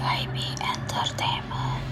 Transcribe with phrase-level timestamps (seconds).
[0.00, 1.84] Entertainment.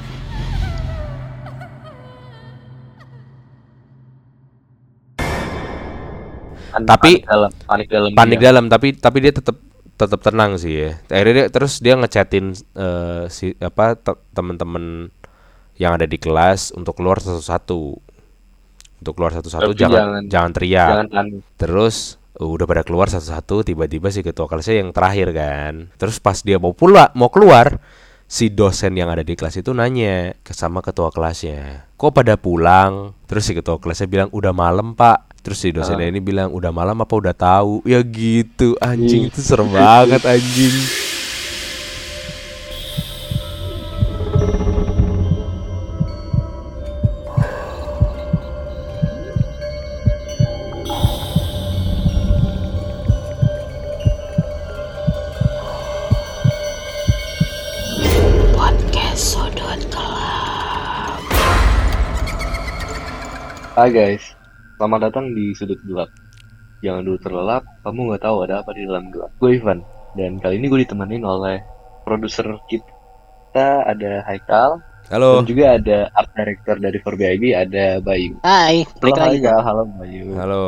[6.79, 8.47] Tapi- panik dalam panik dalam panik dia.
[8.49, 9.57] dalam tapi tapi dia tetap
[9.99, 15.11] tetap tenang sih ya akhirnya dia, terus dia ngechatin eh, si apa te- teman-teman
[15.75, 17.81] yang ada di kelas untuk keluar satu-satu
[18.99, 21.97] untuk keluar satu-satu jangan jangan- jangan teriak jangan terus
[22.28, 25.91] uh, udah pada keluar satu-satu tiba-tiba si ketua kelasnya yang terakhir kan.
[25.99, 27.83] Terus pas dia mau pula mau keluar
[28.29, 33.19] si dosen yang ada di kelas itu nanya ke sama ketua kelasnya kok pada pulang?
[33.27, 35.27] Terus si ketua kelasnya bilang udah malam pak.
[35.43, 37.83] Terus si dosennya ini bilang udah malam apa udah tahu?
[37.89, 41.08] Ya gitu anjing itu serem banget anjing
[63.79, 64.35] Hai guys,
[64.75, 66.11] selamat datang di sudut gelap.
[66.83, 69.31] Jangan dulu terlelap, kamu nggak tahu ada apa di dalam gelap.
[69.39, 69.87] Gue Ivan,
[70.19, 71.63] dan kali ini gue ditemenin oleh
[72.03, 74.83] produser kita ada Haikal,
[75.15, 78.35] halo dan juga ada art director dari 4BIB ada Bayu.
[78.43, 80.27] Hai, Halo Haikal, halo Bayu.
[80.35, 80.63] halo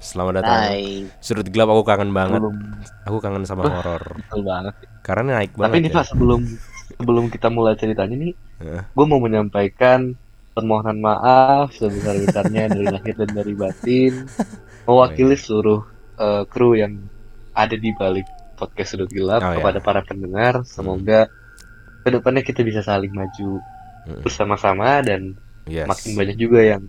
[0.00, 1.08] selamat datang Hai.
[1.24, 2.56] sudut gelap aku kangen banget Belum
[3.04, 4.74] aku kangen sama horor betul banget.
[5.00, 5.96] karena naik Tapi banget nih ya.
[5.96, 6.40] Pak, sebelum
[7.00, 8.82] sebelum kita mulai ceritanya nih, Heeh.
[8.92, 10.12] gue mau menyampaikan
[10.56, 14.24] permohonan maaf sebesar-besarnya dari lahir dan dari batin,
[14.88, 15.84] mewakili seluruh
[16.16, 16.96] eh, kru yang
[17.52, 18.24] ada di balik
[18.56, 19.60] podcast Sudut Gelap Oh, ya.
[19.60, 20.64] kepada para pendengar.
[20.64, 21.28] Semoga
[22.00, 23.60] ke depannya kita bisa saling maju
[24.06, 24.22] Mm.
[24.22, 25.34] bersama-sama dan
[25.66, 25.84] Yes.
[25.84, 26.86] makin banyak juga yang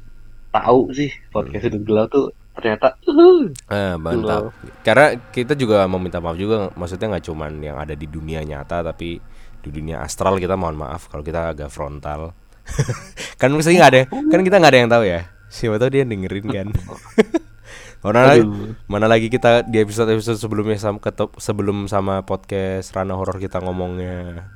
[0.47, 4.53] tahu sih podcast Sudut Gelap tuh ternyata uh, Eh, mantap.
[4.81, 8.85] Karena kita juga mau minta maaf juga, maksudnya nggak cuman yang ada di dunia nyata,
[8.85, 9.17] tapi
[9.57, 12.37] di dunia astral kita mohon maaf kalau kita agak frontal.
[13.41, 15.21] kan mesti nggak ada, kan kita nggak ada yang tahu ya.
[15.47, 16.67] Siapa tahu dia dengerin kan.
[18.05, 18.45] mana lagi,
[18.85, 23.57] mana lagi kita di episode episode sebelumnya sama ketep, sebelum sama podcast Rana Horor kita
[23.63, 24.47] ngomongnya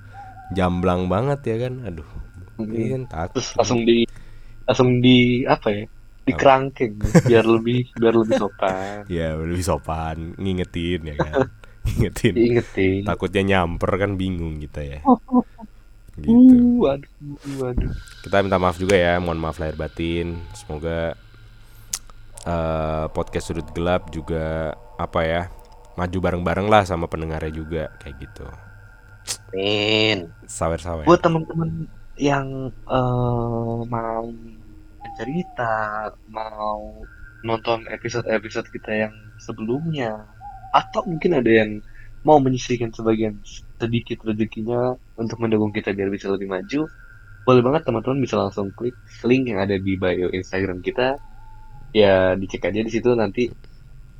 [0.54, 1.74] jamblang banget ya kan.
[1.88, 2.08] Aduh,
[2.62, 3.42] ini kan takut.
[3.42, 4.06] terus langsung di
[4.68, 5.84] langsung di apa ya?
[6.22, 9.10] Dikerangkeng biar lebih biar lebih sopan.
[9.10, 11.50] Ya lebih sopan, ngingetin ya kan.
[11.82, 12.34] ngingetin.
[12.38, 13.02] Diingetin.
[13.10, 15.00] takutnya nyamper kan bingung kita ya
[16.20, 17.10] gitu Uh, waduh,
[17.62, 17.92] waduh.
[18.28, 21.16] kita minta maaf juga ya mohon maaf lahir batin semoga
[22.44, 25.42] eh, podcast sudut gelap juga apa ya
[25.96, 28.48] maju bareng-bareng lah sama pendengarnya juga kayak gitu
[29.56, 30.28] Min.
[30.48, 31.88] sawer-sawer Buat teman-teman
[32.20, 34.28] yang eh, mau
[35.16, 37.04] cerita, mau
[37.42, 40.26] nonton episode-episode kita yang sebelumnya,
[40.72, 41.82] atau mungkin ada yang
[42.22, 43.42] mau menyisihkan sebagian
[43.82, 46.90] sedikit rezekinya untuk mendukung kita biar bisa lebih maju,
[47.46, 51.18] boleh banget teman-teman bisa langsung klik link yang ada di bio Instagram kita.
[51.92, 53.52] Ya dicek aja di situ nanti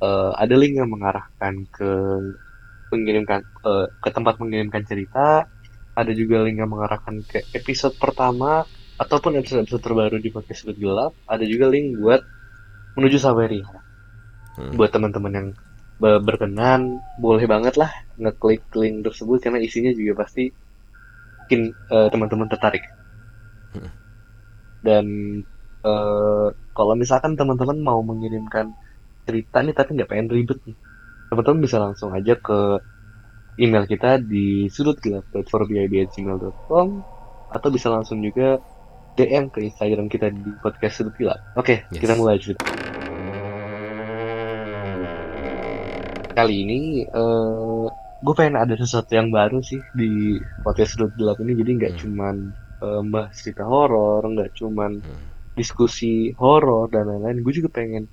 [0.02, 1.90] eh, ada link yang mengarahkan ke
[2.92, 5.46] mengirimkan eh, ke tempat mengirimkan cerita.
[5.92, 8.64] Ada juga link yang mengarahkan ke episode pertama
[8.96, 11.12] ataupun episode-episode terbaru di podcast Sudut Gelap.
[11.28, 12.24] Ada juga link buat
[12.96, 13.68] menuju Saweria.
[14.56, 14.72] Hmm.
[14.76, 15.48] Buat teman-teman yang
[16.00, 20.52] be- berkenan, boleh banget lah ngeklik link tersebut karena isinya juga pasti
[21.52, 22.80] bikin eh, teman-teman tertarik.
[23.76, 23.92] Hmm.
[24.80, 25.04] Dan
[25.84, 28.72] eh, kalau misalkan teman-teman mau mengirimkan
[29.28, 30.72] cerita nih tapi nggak pengen ribet nih,
[31.28, 32.80] teman-teman bisa langsung aja ke
[33.60, 36.88] email kita di sudutgelap.4bib@gmail.com
[37.52, 38.56] atau bisa langsung juga
[39.12, 41.36] DM ke Instagram kita di podcast sudut gelap.
[41.52, 42.00] Oke, Yes.
[42.00, 42.64] kita mulai cerita.
[46.32, 51.52] Kali ini eh gue pengen ada sesuatu yang baru sih di podcast sudut gelap ini.
[51.54, 52.00] Jadi nggak Hmm.
[52.00, 52.36] cuman
[52.78, 55.22] eh, bahas cerita horor, nggak cuman Hmm.
[55.52, 57.42] diskusi horor dan lain-lain.
[57.42, 58.06] Gue juga pengen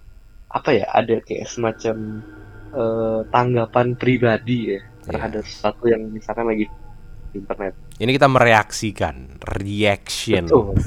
[0.48, 0.86] apa ya?
[0.90, 2.22] Ada kayak semacam
[2.70, 6.70] eh, tanggapan pribadi ya terhadap sesuatu yang misalkan lagi
[7.30, 7.74] di internet.
[7.98, 9.16] ini kita mereaksikan
[9.58, 10.78] reaction Betul.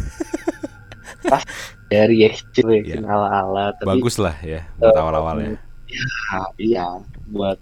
[1.22, 1.42] Pas
[1.86, 5.50] ya reaction reaction ala-ala tapi bagus lah ya buat awal-awal ya
[5.90, 6.86] ya, iya
[7.28, 7.58] buat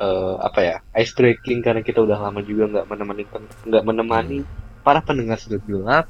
[0.00, 3.22] eh, apa ya ice breaking karena kita udah lama juga nggak menemani
[3.66, 4.38] nggak menemani
[4.84, 6.06] para pendengar sudut gelap.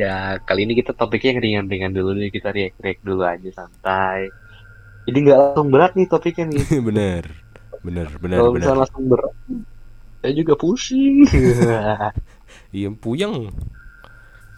[0.00, 4.32] Ya kali ini kita topiknya yang ringan-ringan dulu nih kita react react dulu aja santai.
[5.06, 6.64] Jadi nggak langsung berat nih topiknya nih.
[6.88, 7.24] Bener.
[7.82, 8.62] Bener bener kalau bener.
[8.62, 9.34] misalnya langsung berat
[10.22, 11.26] saya juga pusing.
[12.72, 13.52] Iya puyeng.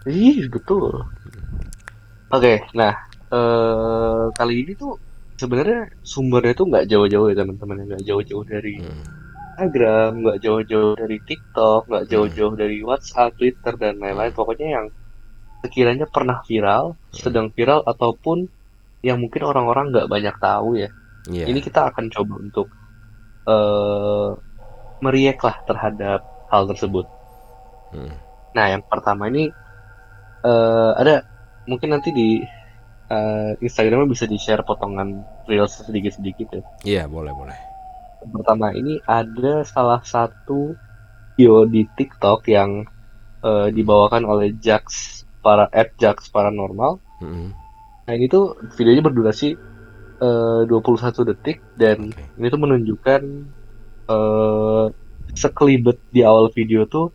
[0.07, 1.03] Ih, betul.
[2.31, 2.95] Oke, nah
[3.35, 4.95] eh kali ini tuh
[5.35, 9.05] sebenarnya sumbernya tuh nggak jauh-jauh ya teman-teman, nggak jauh-jauh dari Hmm.
[9.55, 14.35] Instagram, nggak jauh-jauh dari TikTok, nggak jauh-jauh dari WhatsApp, Twitter dan lain-lain.
[14.35, 14.87] Pokoknya yang
[15.63, 18.51] sekiranya pernah viral, sedang viral ataupun
[19.07, 20.91] yang mungkin orang-orang nggak banyak tahu ya.
[21.31, 21.47] Iya.
[21.49, 22.67] Ini kita akan coba untuk
[23.45, 24.31] eh
[25.05, 26.21] meriak lah terhadap
[26.51, 27.07] hal tersebut.
[27.95, 28.17] Hmm.
[28.59, 29.55] Nah, yang pertama ini
[30.45, 31.25] eh ada
[31.71, 32.43] mungkin nanti di
[33.15, 36.63] eh, Instagramnya bisa di-share potongan reels sedikit-sedikit ya.
[36.83, 37.59] Iya, boleh, boleh.
[38.27, 40.75] Yang pertama ini ada salah satu
[41.35, 42.83] video di TikTok yang
[43.47, 46.99] eh, dibawakan oleh Jax para at Jax Paranormal.
[47.23, 47.49] Mm-mm.
[48.05, 49.49] Nah, ini tuh videonya berdurasi
[50.19, 52.25] eh, 21 detik dan Oke.
[52.41, 53.23] ini tuh menunjukkan
[54.05, 54.87] eh
[55.35, 57.11] sekelibet di awal video tuh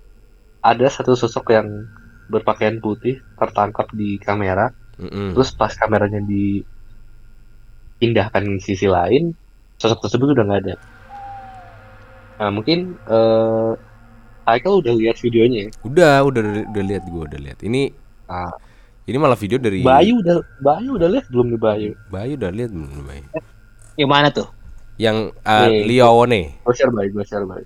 [0.59, 1.87] ada satu sosok yang
[2.27, 5.31] berpakaian putih tertangkap di kamera Mm-mm.
[5.33, 9.31] terus pas kameranya dipindahkan ke sisi lain
[9.79, 10.75] sosok tersebut udah nggak ada
[12.39, 13.71] nah mungkin eh
[14.49, 16.41] Haikal udah lihat videonya ya Udah, udah
[16.73, 17.61] udah lihat gue udah lihat.
[17.61, 17.93] Ini
[18.29, 18.53] Ah.
[19.05, 22.69] ini malah video dari Bayu udah Bayu udah lihat belum nih Bayu Bayu udah lihat
[22.73, 23.23] belum nih, Bayu?
[23.97, 24.47] Yang mana tuh?
[24.97, 25.85] Yang uh, Nih.
[25.85, 26.41] Liaone.
[26.65, 27.65] gue share Bayu gue share Bayu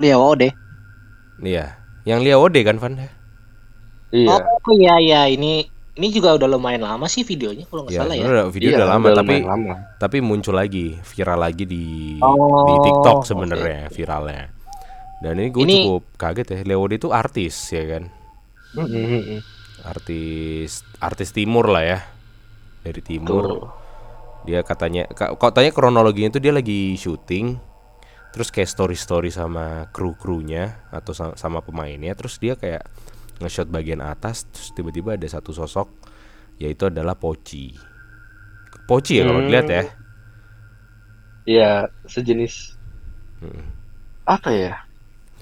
[0.00, 0.52] deh.
[1.42, 1.74] Iya.
[2.08, 2.98] Yang Liaode kan, Van?
[4.12, 8.00] Iya Oh iya iya ini ini juga udah lumayan lama sih videonya kalau nggak Iya,
[8.00, 8.22] salah ya.
[8.22, 9.74] sebenarnya video Iya, udah lama tapi lumayan lama.
[9.98, 11.84] tapi muncul lagi, viral lagi di
[12.18, 14.44] Oh, di TikTok sebenarnya viralnya.
[15.18, 16.58] Dan ini gue Ini- cukup kaget ya.
[16.66, 18.08] Leode itu artis ya kan.
[18.72, 19.40] Mm, mm, mm, mm.
[19.84, 21.98] Artis artis timur lah ya.
[22.80, 23.42] Dari timur.
[23.44, 23.68] Tuh.
[24.42, 27.60] Dia katanya ka- katanya kronologinya itu dia lagi syuting
[28.28, 32.80] terus kayak story-story sama kru-krunya atau sama, sama pemainnya terus dia kayak
[33.42, 35.90] nge-shot bagian atas terus tiba-tiba ada satu sosok
[36.56, 37.74] yaitu adalah Poci.
[38.86, 39.48] Poci ya kalau Hmm.
[39.50, 39.84] dilihat ya.
[41.42, 41.70] Iya,
[42.06, 42.78] sejenis
[43.42, 43.66] Hmm.
[44.22, 44.74] apa ya?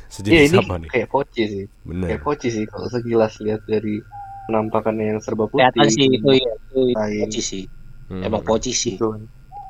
[0.08, 0.90] Sejenis ini apa nih?
[0.90, 1.64] kayak poci sih.
[1.84, 2.08] Bener.
[2.10, 4.00] Kayak poci sih kalau sekilas lihat dari
[4.48, 5.62] penampakannya yang serba putih.
[5.62, 7.20] Kelihatan sih itu ya itu Lain.
[7.28, 7.64] poci sih.
[8.10, 8.24] Hmm.
[8.26, 8.96] Emang poci sih.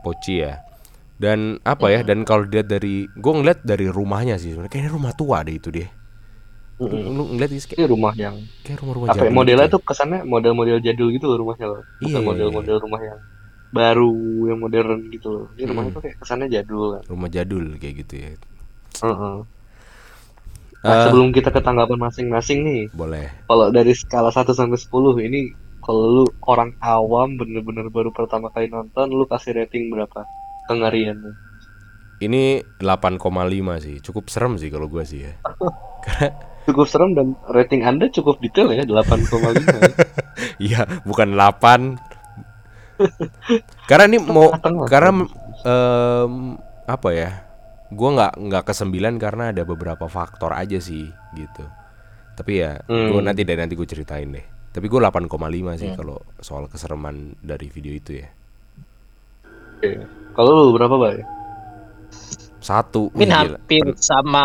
[0.00, 0.62] Poci ya.
[1.20, 2.00] Dan apa ya?
[2.00, 5.68] Dan kalau dilihat dari gue ngeliat dari rumahnya sih sebenarnya kayaknya rumah tua deh itu
[5.68, 5.92] dia.
[6.80, 7.12] Mm-mm.
[7.12, 9.82] Lu ngeliat sih kayak, Ini rumah yang kayak rumah-rumah apa ya, jadul modelnya gitu tuh
[9.84, 11.82] kesannya model-model jadul gitu loh rumahnya loh.
[12.00, 13.20] Bukan Iya, iya, model-model rumah yang
[13.70, 14.12] baru
[14.50, 15.46] yang modern gitu loh.
[15.60, 17.02] Ini rumahnya tuh kayak kesannya jadul kan.
[17.06, 18.30] Rumah jadul kayak gitu ya.
[19.04, 19.36] Heeh.
[20.80, 23.28] Nah, Eh, sebelum kita ke tanggapan masing-masing nih, boleh.
[23.44, 25.52] kalau dari skala 1 sampai 10 ini
[25.84, 30.24] kalau lu orang awam bener-bener baru pertama kali nonton, lu kasih rating berapa?
[30.72, 31.32] Kengerian lu.
[32.20, 34.00] Ini 8,5 sih.
[34.00, 35.32] Cukup serem sih kalau gua sih ya.
[36.68, 39.64] Cukup serem dan rating Anda cukup detail ya, 8,5.
[40.60, 41.96] Iya, bukan 8.
[43.88, 44.52] Karena ini mau
[44.84, 45.24] karena
[45.64, 46.32] em,
[46.84, 47.30] apa ya?
[47.88, 51.64] Gua nggak nggak ke 9 karena ada beberapa faktor aja sih gitu.
[52.36, 53.24] Tapi ya, gua Hmm.
[53.24, 54.44] nanti deh nanti gue ceritain deh.
[54.70, 55.98] Tapi gue 8,5 sih Hmm.
[55.98, 58.28] kalau soal kesereman dari video itu ya.
[59.80, 60.04] Oke.
[60.36, 61.24] Kalau lu berapa, Bay?
[62.60, 63.08] Satu.
[63.16, 63.56] Gila.
[63.56, 64.44] hampir sama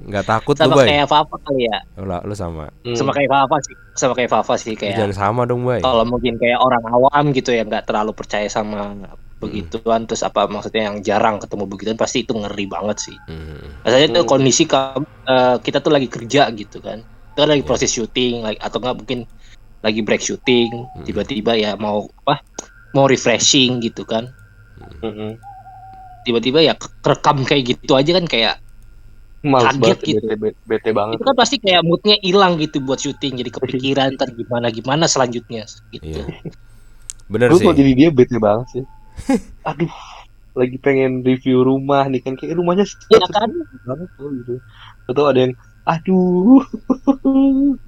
[0.00, 0.88] Nggak takut lu, sama Bay.
[0.96, 1.78] kayak Fafa kali ya.
[2.00, 2.64] Lu, lah, lu sama.
[2.82, 2.96] Hmm.
[2.96, 3.74] Sama kayak Fafa sih.
[3.92, 5.80] Sama kayak Fafa sih Lu kayak jangan sama dong, Bay.
[5.84, 8.96] kalau mungkin kayak orang awam gitu ya nggak terlalu percaya sama
[9.40, 13.16] begituan terus apa maksudnya yang jarang ketemu begituan pasti itu ngeri banget sih.
[13.28, 13.60] Hmm.
[13.84, 14.30] Maksudnya tuh Hmm.
[14.36, 17.00] kondisi eh, kita tuh lagi kerja gitu kan.
[17.04, 17.68] Itu kan lagi Iya.
[17.68, 19.24] proses syuting like, atau nggak mungkin
[19.80, 21.04] lagi break syuting Hmm.
[21.08, 22.44] tiba-tiba ya mau apa
[22.92, 24.28] mau refreshing gitu kan.
[25.00, 25.40] Mm-mm.
[26.20, 28.54] Tiba-tiba ya kerekam kayak gitu aja kan kayak
[29.40, 30.26] Males Kaget banget, gitu.
[30.28, 31.16] bete, bete, bete banget.
[31.16, 35.64] itu kan pasti kayak moodnya hilang gitu buat syuting jadi kepikiran ntar gimana gimana selanjutnya
[35.88, 36.04] gitu.
[36.04, 36.24] Iya.
[37.32, 37.64] Bener Lu sih.
[37.64, 38.84] kok jadi dia bete banget sih.
[39.68, 39.92] Aduh,
[40.56, 43.48] lagi pengen review rumah nih kan kayak rumahnya Iya kan?
[43.88, 44.54] banget tuh gitu.
[45.08, 45.54] Atau ada yang
[45.88, 46.60] aduh.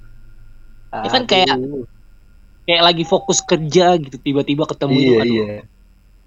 [0.93, 1.85] Ya kan kayak Aduh.
[2.63, 5.35] Kayak lagi fokus kerja gitu tiba-tiba ketemu itu iya aduh.
[5.35, 5.47] iya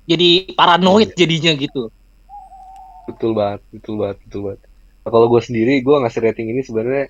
[0.07, 1.91] Jadi paranoid jadinya gitu.
[3.07, 4.61] betul banget betul banget betul banget.
[5.07, 7.07] Nah, kalau gue sendiri gue ngasih rating ini sebenarnya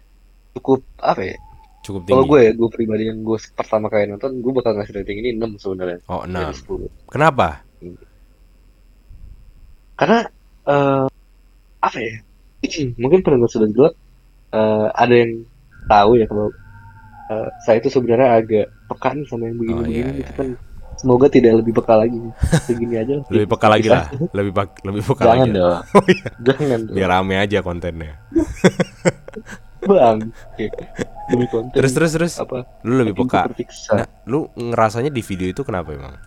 [0.52, 1.36] cukup apa ya?
[1.80, 2.12] Cukup tinggi.
[2.12, 5.30] Kalau gue ya gue pribadi yang gue pertama kali nonton gue bakal ngasih rating ini
[5.40, 6.60] 6 sebenarnya Oh, dari 6.
[6.60, 7.08] 10.
[7.08, 7.64] Kenapa?
[9.96, 10.18] Karena
[10.68, 11.06] eh
[11.80, 12.14] apa ya?
[13.00, 13.94] Mungkin pendengar sudah gelap
[14.52, 15.32] eh, ada yang
[15.88, 16.52] tahu ya kalau
[17.32, 20.48] eh, saya itu sebenarnya agak peka nih sama yang begini-begini Oh, iya, gitu iya, kan.
[21.06, 22.18] Semoga tidak lebih peka lagi.
[22.66, 23.14] Begini aja.
[23.14, 23.24] lah.
[23.30, 24.04] Lebih peka lagi lah.
[24.36, 25.54] Lebih pak- lebih peka Jangan lagi.
[25.54, 25.78] dong.
[25.94, 26.28] Oh, iya.
[26.42, 26.94] Jangan dong.
[26.98, 28.12] Biar rame aja kontennya.
[29.86, 30.18] Bang.
[31.30, 31.74] Demi konten.
[31.78, 32.34] Terus terus terus.
[32.42, 32.66] apa?
[32.82, 33.46] Lu lebih peka.
[33.94, 36.18] Nah, lu ngerasanya di video itu kenapa emang?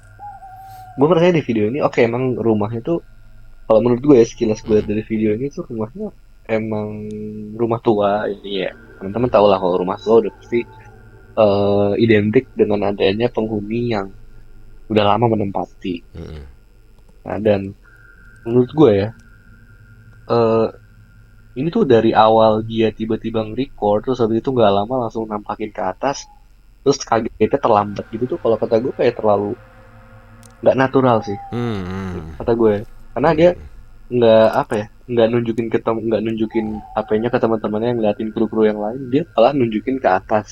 [0.99, 2.99] gue merasa di video ini oke emang rumahnya tuh
[3.63, 6.11] kalau menurut gue ya sekilas gue dari video ini tuh rumahnya
[6.43, 7.07] emang
[7.55, 10.59] rumah tua ini ya teman-teman tahu lah kalau rumah tua udah pasti
[11.39, 14.11] eh, identik dengan adanya penghuni yang
[14.91, 16.43] udah lama menempati Mm-mm.
[17.25, 17.61] Nah, dan
[18.45, 19.09] menurut gue ya,
[20.35, 20.67] eh
[21.59, 25.81] ini tuh dari awal dia tiba-tiba nge-record, terus habis itu nggak lama langsung nampakin ke
[25.91, 26.17] atas,
[26.81, 29.51] terus kagetnya terlambat gitu tuh kalau kata gue kayak terlalu
[30.61, 32.19] nggak natural sih Hmm, hmm.
[32.39, 32.73] kata gue,
[33.13, 33.49] karena dia
[34.15, 36.65] nggak apa ya, nggak nunjukin ke tem nggak nunjukin
[36.95, 40.49] HP-nya ke teman-temannya ngeliatin kru-kru yang lain, dia malah nunjukin ke atas.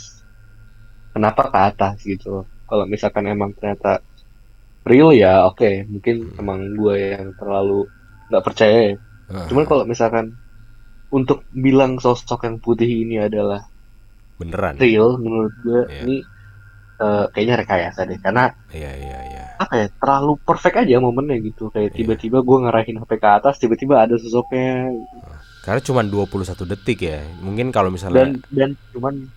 [1.14, 2.46] Kenapa ke atas gitu?
[2.70, 3.92] Kalau misalkan emang ternyata
[4.88, 6.40] real ya oke, mungkin Hmm.
[6.40, 7.86] emang gue yang terlalu
[8.28, 8.94] nggak percaya ya.
[9.28, 10.36] Ah, Cuman kalau misalkan
[11.10, 13.68] untuk bilang sosok yang putih ini adalah
[14.36, 14.76] beneran.
[14.78, 16.02] real, menurut gue Iya.
[16.04, 16.18] ini
[16.98, 18.18] eh, kayaknya rekayasa deh.
[18.18, 19.46] Karena Iya, iya, iya.
[19.58, 21.70] apa ya, terlalu perfect aja momennya gitu.
[21.70, 21.98] Kayak Iya.
[22.02, 24.90] tiba-tiba gue ngarahin HP ke atas, tiba-tiba ada sosoknya.
[25.62, 27.22] Karena cuma 21 detik ya.
[27.38, 29.30] Mungkin kalau misalnya Dan dan cuman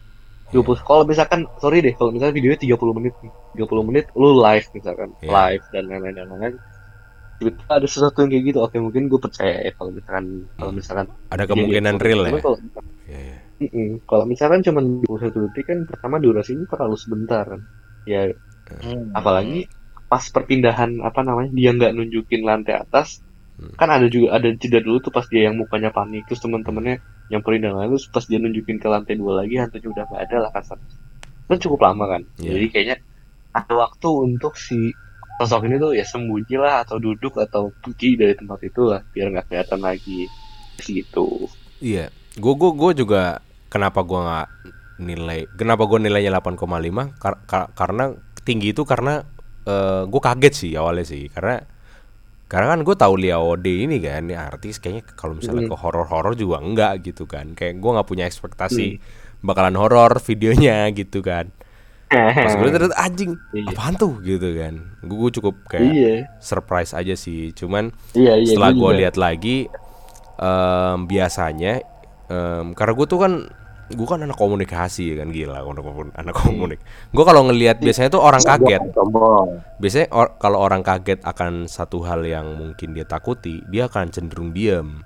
[0.50, 4.66] 20 kalau misalkan sorry deh kalau misalkan videonya 30 menit nih 30 menit lu live
[4.74, 5.30] misalkan Iya.
[5.30, 6.54] live dan lain-lain dan lain-lain
[7.40, 11.06] tiba-tiba ada sesuatu yang kayak gitu oke mungkin gue percaya ya kalau misalkan kalau misalkan
[11.30, 12.32] ada kemungkinan lihat real ya.
[12.38, 12.58] Kalau
[13.10, 13.38] Iya, iya.
[13.60, 13.88] Mm-mm.
[14.04, 17.60] kalau misalkan cuma 21 detik kan pertama durasinya terlalu sebentar kan
[18.04, 18.30] ya
[18.70, 19.10] Hmm.
[19.10, 19.66] apalagi
[20.06, 23.18] pas perpindahan apa namanya dia nggak nunjukin lantai atas
[23.58, 23.74] Hmm.
[23.74, 27.62] kan ada juga ada jeda dulu tuh pas dia yang mukanya panik terus teman-temannya nyamperin
[27.62, 30.78] dan terus pas dia nunjukin ke lantai dua lagi hantunya udah nggak ada lah kasar.
[31.46, 32.22] Kan cukup lama kan?
[32.42, 32.58] Iya.
[32.58, 32.96] jadi kayaknya
[33.50, 34.90] ada waktu untuk si
[35.40, 39.30] sosok ini tuh ya sembunyi lah atau duduk atau pergi dari tempat itu lah biar
[39.30, 40.26] nggak kelihatan lagi.
[40.80, 41.28] Gitu.
[41.80, 44.48] Iya, gue gue gue juga kenapa gue nggak
[45.00, 48.12] nilai, kenapa gue nilainya 8,5 Kar- kar- karena
[48.44, 49.24] tinggi itu karena
[50.04, 51.30] gue kaget sih awalnya sih.
[51.30, 51.62] Karena
[52.50, 55.70] karena kan gue tahu Liao D ini kan ini artis kayaknya kalau misalnya Mm.
[55.70, 57.54] ke horor-horor juga enggak gitu kan.
[57.54, 58.98] Kayak gue nggak punya ekspektasi
[59.40, 61.54] bakalan horor videonya gitu kan.
[62.10, 63.70] Pas gue ternyata anjing Iya.
[63.70, 64.18] apaan tuh?
[64.26, 64.74] gitu kan.
[65.06, 66.14] Gue cukup kayak iya.
[66.42, 67.54] surprise aja sih.
[67.54, 69.70] Cuman iya iya setelah gua gue lihat lagi
[70.36, 71.86] em, biasanya
[72.26, 73.32] em, karena gue tuh kan
[73.90, 76.80] gue kan anak komunikasi ya kan gila anak anak komunik.
[77.10, 78.82] Gue kalau ngelihat biasanya tuh orang kaget.
[78.94, 79.60] Sombong.
[79.82, 84.54] biasanya or- kalau orang kaget akan satu hal yang mungkin dia takuti dia akan cenderung
[84.54, 85.02] diam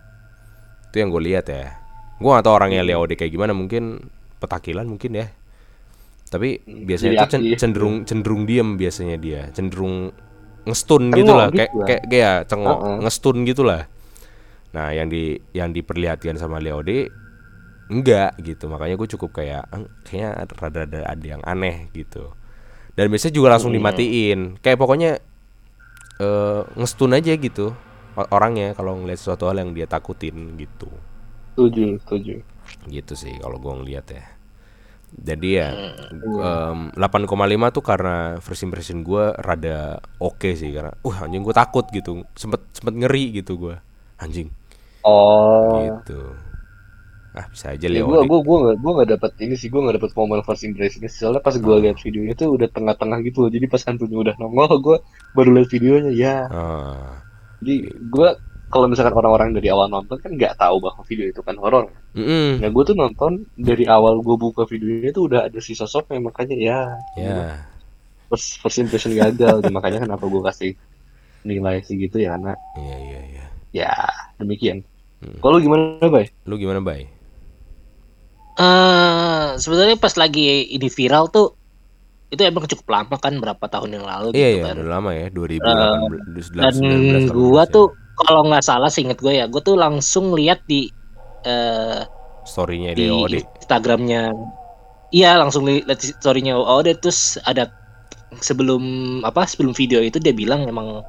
[0.92, 1.74] itu yang gue lihat ya.
[2.22, 5.26] Gue gak tahu orangnya Leo kayak gimana mungkin petakilan mungkin ya.
[6.30, 9.50] Tapi biasanya Jadi itu cenderung cenderung diam biasanya dia.
[9.50, 10.14] Cenderung
[10.64, 12.96] ngestun Cengok gitu lah kayak kayak kayak cengok Uh-uh.
[13.04, 13.84] ngestun gitu lah
[14.74, 16.82] nah yang di yang diperlihatkan sama Leo
[17.90, 18.66] enggak gitu.
[18.70, 22.32] Makanya gue cukup kayak "Eh, kayaknya rada-rada ada yang aneh gitu.
[22.96, 24.58] Dan biasanya juga langsung dimatiin.
[24.62, 25.10] Kayak pokoknya
[26.22, 27.74] eh ngestun aja gitu
[28.30, 30.86] orangnya kalau ngeliat sesuatu hal yang dia takutin gitu.
[31.54, 32.34] Setuju setuju.
[32.86, 34.24] Gitu sih kalau gue ngeliat ya.
[35.14, 35.68] Jadi ya
[36.10, 41.86] em, 8,5 tuh karena first impression gue rada oke sih karena wah anjing gue takut
[41.90, 42.22] gitu.
[42.38, 43.74] Sempet sempet ngeri gitu gue
[44.18, 44.50] anjing.
[45.04, 45.98] Oh.
[46.02, 46.43] Gitu
[47.34, 50.10] ah bisa aja Ya, gue gue gue gue nggak dapet ini sih gue nggak dapet
[50.14, 53.50] momen first impression soalnya pas gue lihat videonya tuh udah tengah-tengah gitu loh.
[53.50, 54.96] Jadi pas hantunya udah nongol gue
[55.34, 56.36] baru lihat videonya ya.
[56.46, 57.18] Ah,
[57.58, 58.28] jadi gue
[58.70, 61.90] kalau misalkan orang-orang dari awal nonton kan nggak tahu bahwa video itu kan horor.
[62.14, 62.62] Mm-mm.
[62.62, 66.54] nah gue tuh nonton dari awal gue buka videonya tuh udah ada si sosoknya makanya
[66.54, 66.80] ya.
[67.18, 67.66] Ya.
[68.30, 70.72] First, first impression gagal makanya kenapa gue kasih
[71.42, 73.44] nilai segitu ya karena iya iya iya.
[73.74, 73.92] Ya
[74.38, 74.86] demikian.
[75.18, 75.40] Hmm.
[75.42, 76.30] kalau gimana bay?
[76.46, 77.13] Lu gimana bay
[78.54, 81.58] Eh, sebenarnya pas lagi ini viral tuh
[82.30, 84.74] itu emang cukup lama kan berapa tahun yang lalu iya gitu iya kan.
[84.78, 87.74] udah lama ya 2018 Dan 19, 18 gua ya.
[87.74, 90.86] tuh kalau nggak salah seinget gue ya, gue tuh langsung lihat di
[91.42, 92.06] eh
[92.46, 93.46] storynya di Dik.
[93.58, 94.30] Instagramnya.
[95.10, 97.70] Iya langsung li- lihat storynya dia terus ada
[98.38, 98.82] sebelum
[99.22, 101.02] apa sebelum video itu dia bilang emang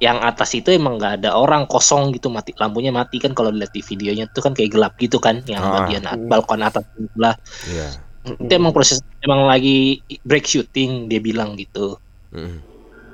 [0.00, 3.76] yang atas itu emang nggak ada orang kosong gitu mati lampunya mati kan kalau dilihat
[3.76, 5.84] di videonya tuh kan kayak gelap gitu kan yang Ah.
[5.84, 7.36] bagian at- balkon atas sebelah
[7.68, 7.88] iya.
[8.20, 11.96] Itu emang proses emang lagi break shooting dia bilang gitu.
[12.36, 12.60] Mm-mm.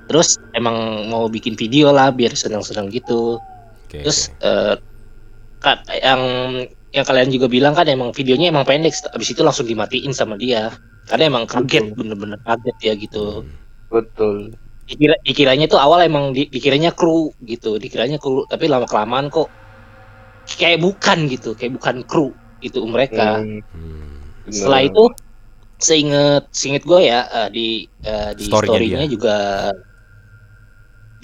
[0.07, 3.43] terus emang mau bikin video lah biar senang-senang gitu.
[3.87, 4.47] Oke terus oke.
[4.47, 4.75] eh,
[5.59, 6.23] kan yang
[6.95, 10.71] yang kalian juga bilang kan emang videonya emang pendek abis itu langsung dimatiin sama dia.
[11.11, 13.43] Karena emang kaget bener-bener kaget ya gitu.
[13.91, 14.55] Betul
[14.89, 19.49] dikira dikiranya tuh awal emang di- dikiranya kru gitu dikiranya kru tapi lama kelamaan kok
[20.61, 22.27] kayak bukan gitu kayak bukan kru
[22.63, 24.33] itu mereka Hmm, Hmm.
[24.49, 25.05] setelah itu
[25.87, 27.69] seinget seinget gue ya eh, di
[28.07, 29.13] eh, di Story-nya storynya dia.
[29.15, 29.35] juga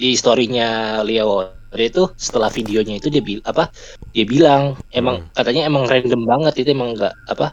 [0.01, 0.69] di storynya
[1.05, 3.65] Leo Dia itu setelah videonya itu dia bil apa
[4.13, 7.47] dia bilang emang katanya emang random banget itu emang nggak apa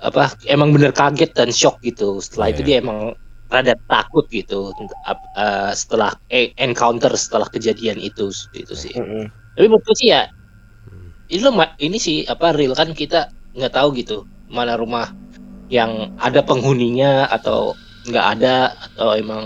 [0.00, 2.66] apa emang bener kaget dan shock gitu setelah itu Iya.
[2.66, 2.98] dia emang
[3.50, 8.94] rada takut gitu eh, setelah eh, encounter setelah kejadian itu itu sih.
[8.94, 9.26] Mm-mm.
[9.54, 10.22] tapi menurutku sih ya
[11.30, 15.06] ini lo ini sih apa real kan kita nggak tahu gitu mana rumah
[15.70, 17.74] yang ada penghuninya atau
[18.10, 19.44] nggak ada atau emang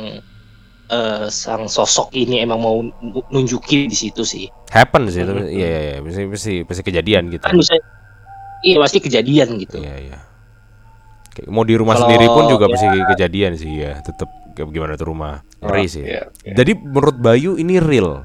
[0.88, 4.46] eh, sang sosok ini emang mau nu- nunjukin di situ sih.
[4.72, 5.48] Happen sih itu Mhm.
[5.52, 5.96] iya iya iya.
[6.04, 7.44] Pasti pasti pasti kejadian gitu.
[7.44, 7.74] Kan bisa
[8.64, 9.78] iya pasti kejadian gitu.
[9.80, 10.18] Iya iya.
[10.20, 10.33] Kayak
[11.44, 12.70] mau di rumah Kalau- sendiri pun juga ya.
[12.70, 16.54] pasti kejadian sih ya tetap gimana tuh rumah ngeri sih Iya, iya.
[16.54, 18.22] jadi menurut Bayu ini real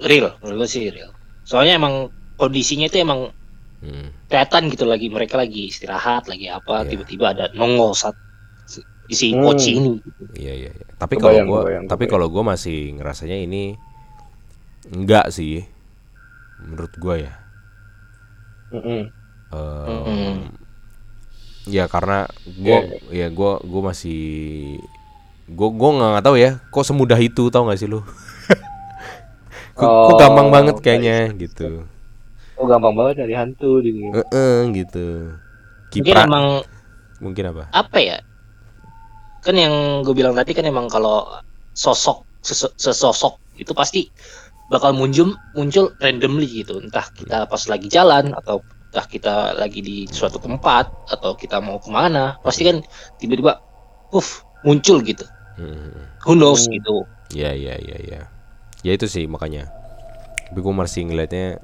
[0.00, 3.30] real menurut gue sih real soalnya emang kondisinya itu emang
[3.78, 4.08] Hmm.
[4.26, 6.88] kelihatan gitu lagi mereka lagi istirahat lagi apa Iya.
[6.88, 8.16] tiba-tiba ada nongol saat
[9.04, 9.44] di si Hmm.
[9.44, 10.00] Poci ini
[10.32, 10.70] Iya iya.
[10.72, 10.86] iya.
[10.96, 13.76] Tapi kalau kebayang, tapi kalau gua masih ngerasanya ini
[14.88, 15.68] enggak sih.
[16.56, 17.32] Menurut gua ya.
[18.72, 19.02] Mm-mm.
[19.52, 20.34] Em, Mm-mm.
[21.64, 22.28] Ya karena
[22.60, 24.20] gua ya gua gua masih
[25.48, 26.50] gua gua nggak nggak tahu ya.
[26.72, 28.00] Kok semudah itu tau gak sih lu?
[29.78, 31.84] kok, kok Oh, gampang banget kayaknya gitu.
[32.54, 33.98] Oh gampang banget dari hantu gitu.
[34.14, 35.06] Heeh gitu.
[35.94, 36.46] mungkin Kiprah emang
[37.22, 37.64] mungkin apa?
[37.70, 38.18] apa ya
[39.44, 41.28] kan yang gue bilang tadi kan emang kalau
[41.76, 44.08] sosok sesosok itu pasti
[44.72, 50.06] bakal muncul muncul randomly gitu entah kita pas lagi jalan atau entah kita lagi di
[50.06, 52.78] suatu tempat atau kita mau ke mana pasti kan
[53.18, 53.58] tiba-tiba
[54.14, 55.26] uff muncul gitu
[55.58, 56.06] Hmm.
[56.22, 56.78] who knows Hmm.
[56.78, 56.96] gitu
[57.34, 58.20] Ya ya ya ya.
[58.86, 59.66] Ya itu sih makanya.
[60.46, 61.58] Tapi gue masih ngeliatnya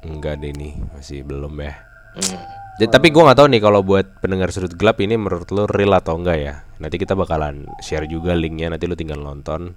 [0.00, 1.76] enggak deh nih, masih belum ya.
[2.16, 2.40] Hmm.
[2.80, 5.92] Jadi, tapi gue nggak tahu nih kalau buat pendengar sudut gelap ini menurut lo real
[5.92, 6.54] atau enggak ya.
[6.80, 8.72] Nanti kita bakalan share juga linknya.
[8.72, 9.76] Nanti lo tinggal nonton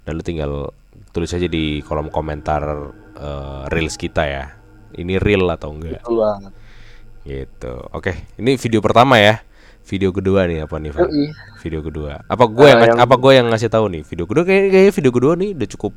[0.00, 0.72] dan lo tinggal
[1.12, 2.62] tulis aja di kolom komentar
[3.20, 4.44] eh, reels kita ya.
[4.92, 6.52] Ini real atau enggak Betul banget.
[7.22, 7.74] gitu.
[7.90, 9.42] Oke, ini video pertama ya.
[9.80, 11.08] Video kedua nih apa nih, Van?
[11.58, 12.20] Video kedua.
[12.24, 14.02] Apa gue yang, Ah, yang- apa gue yang ngasih tahu nih?
[14.02, 15.92] Video kedua kayak kayak video kedua nih udah cukup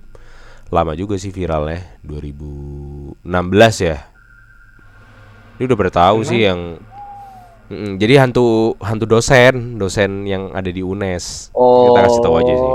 [0.69, 3.21] lama juga sih viralnya 2016
[3.79, 3.97] ya.
[5.53, 6.81] Ini udah pada tahu sih yang
[7.63, 11.49] Mm-mm, jadi hantu hantu dosen, dosen yang ada di UNES.
[11.51, 11.89] Oh.
[11.89, 12.71] Kita kasih tahu aja sih.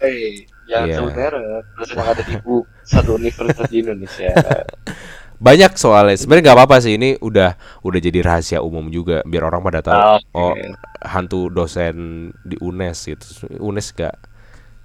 [0.00, 0.32] Eh,
[0.66, 0.96] jangan Iya.
[0.96, 1.62] sebut merek.
[1.70, 4.30] Terus yang ada di bu satu universitas di Indonesia.
[5.40, 6.16] Banyak soalnya.
[6.20, 10.00] Sebenarnya nggak apa-apa sih ini udah udah jadi rahasia umum juga biar orang pada tahu.
[10.20, 10.36] Oke.
[10.36, 10.52] Oh,
[11.00, 13.26] hantu dosen di UNES gitu.
[13.56, 14.14] UNES gak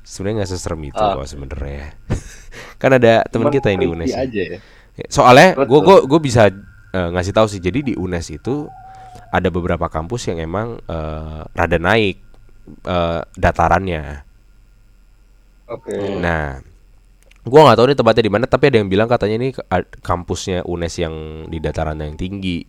[0.08, 1.20] sebenarnya nggak seserem itu Ah.
[1.20, 1.92] kok sebenarnya.
[2.82, 4.16] kan ada teman kita yang di UNES.
[4.16, 4.24] ya.
[4.24, 4.60] aja ya.
[5.12, 6.48] Soalnya gue gue gue bisa
[6.96, 7.60] eh, ngasih tahu sih.
[7.60, 8.72] Jadi di UNES itu
[9.36, 12.16] ada beberapa kampus yang emang eh, rada naik
[12.88, 14.24] eh, datarannya.
[15.68, 16.22] Oke.
[16.22, 16.62] Nah,
[17.46, 19.50] gua nggak tahu nih tempatnya di mana, tapi ada yang bilang katanya ini
[20.02, 21.16] kampusnya UNES yang
[21.50, 22.66] di dataran yang tinggi.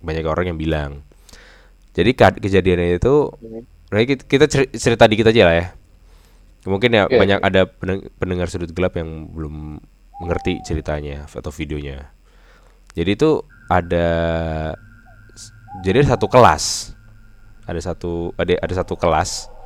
[0.00, 1.04] Banyak orang yang bilang.
[1.92, 3.14] Jadi kejadiannya itu,
[3.90, 5.66] nah, kita kita ceri- cerita dikit aja lah ya.
[6.68, 7.66] Mungkin ya Oke, banyak ada
[8.18, 9.82] pendengar sudut gelap yang belum
[10.22, 12.10] mengerti ceritanya atau videonya.
[12.94, 14.08] Jadi itu ada,
[15.82, 16.94] jadi ada satu kelas,
[17.66, 19.58] ada satu ada ada satu kelas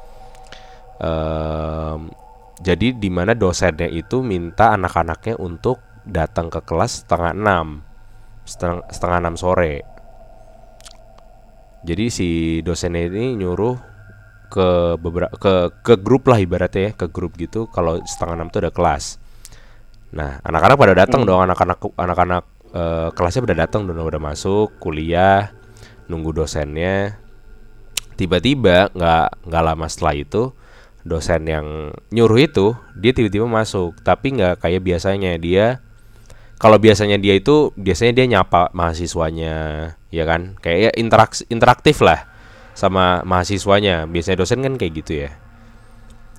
[1.03, 2.15] Em,
[2.63, 7.83] jadi di mana dosennya itu minta anak-anaknya untuk datang ke kelas setengah enam,
[8.47, 9.83] setengah, setengah enam sore.
[11.83, 12.29] Jadi si
[12.63, 13.75] dosennya ini nyuruh
[14.47, 17.67] ke beberapa ke ke grup lah ibaratnya ya ke grup gitu.
[17.67, 19.19] Kalau setengah enam itu ada kelas.
[20.15, 21.43] Nah anak-anak pada datang dong.
[21.43, 23.99] Anak-anak anak-anak eh, kelasnya pada datang dong.
[23.99, 25.51] Udah masuk kuliah
[26.07, 27.19] nunggu dosennya.
[28.15, 30.55] Tiba-tiba nggak nggak lama setelah itu
[31.03, 31.67] dosen yang
[32.11, 33.99] nyuruh itu dia tiba-tiba masuk.
[34.03, 35.83] Tapi nggak kayak biasanya dia
[36.63, 39.55] kalau biasanya dia itu biasanya dia nyapa mahasiswanya
[40.15, 40.55] ya kan?
[40.63, 42.27] Kayak ya interaks interaktif lah
[42.79, 44.07] sama mahasiswanya.
[44.07, 45.31] Biasanya dosen kan kayak gitu ya.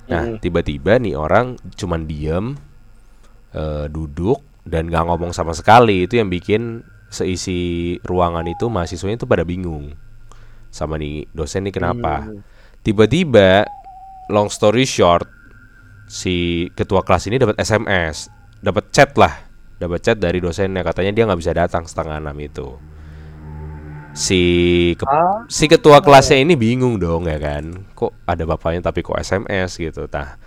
[0.08, 0.40] Nah Mm.
[0.40, 2.56] tiba-tiba nih orang cuman diem
[3.54, 6.08] eh, duduk dan nggak ngomong sama sekali.
[6.08, 9.94] Itu yang bikin seisi ruangan itu mahasiswanya itu pada bingung
[10.74, 12.26] sama nih dosen nih kenapa.
[12.26, 12.42] Hmm.
[12.82, 13.62] tiba-tiba
[14.30, 15.28] long story short
[16.08, 18.28] si ketua kelas ini dapat SMS
[18.64, 20.80] dapat chat lah dapat chat dari dosennya.
[20.86, 22.78] Katanya dia nggak bisa datang setengah enam itu.
[24.14, 24.40] Si
[24.94, 27.82] ke- Ah, si ketua kelasnya ini bingung dong ya kan?
[27.98, 30.38] Kok ada bapaknya tapi kok SMS gitu nah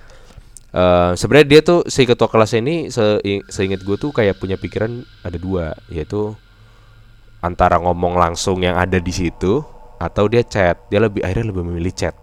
[0.72, 3.20] eh, sebenarnya dia tuh si ketua kelasnya ini se
[3.52, 6.32] seingat gue tuh kayak punya pikiran ada dua yaitu
[7.44, 9.63] antara ngomong langsung yang ada di situ
[10.00, 10.80] atau dia chat.
[10.88, 12.16] Dia lebih akhirnya lebih memilih chat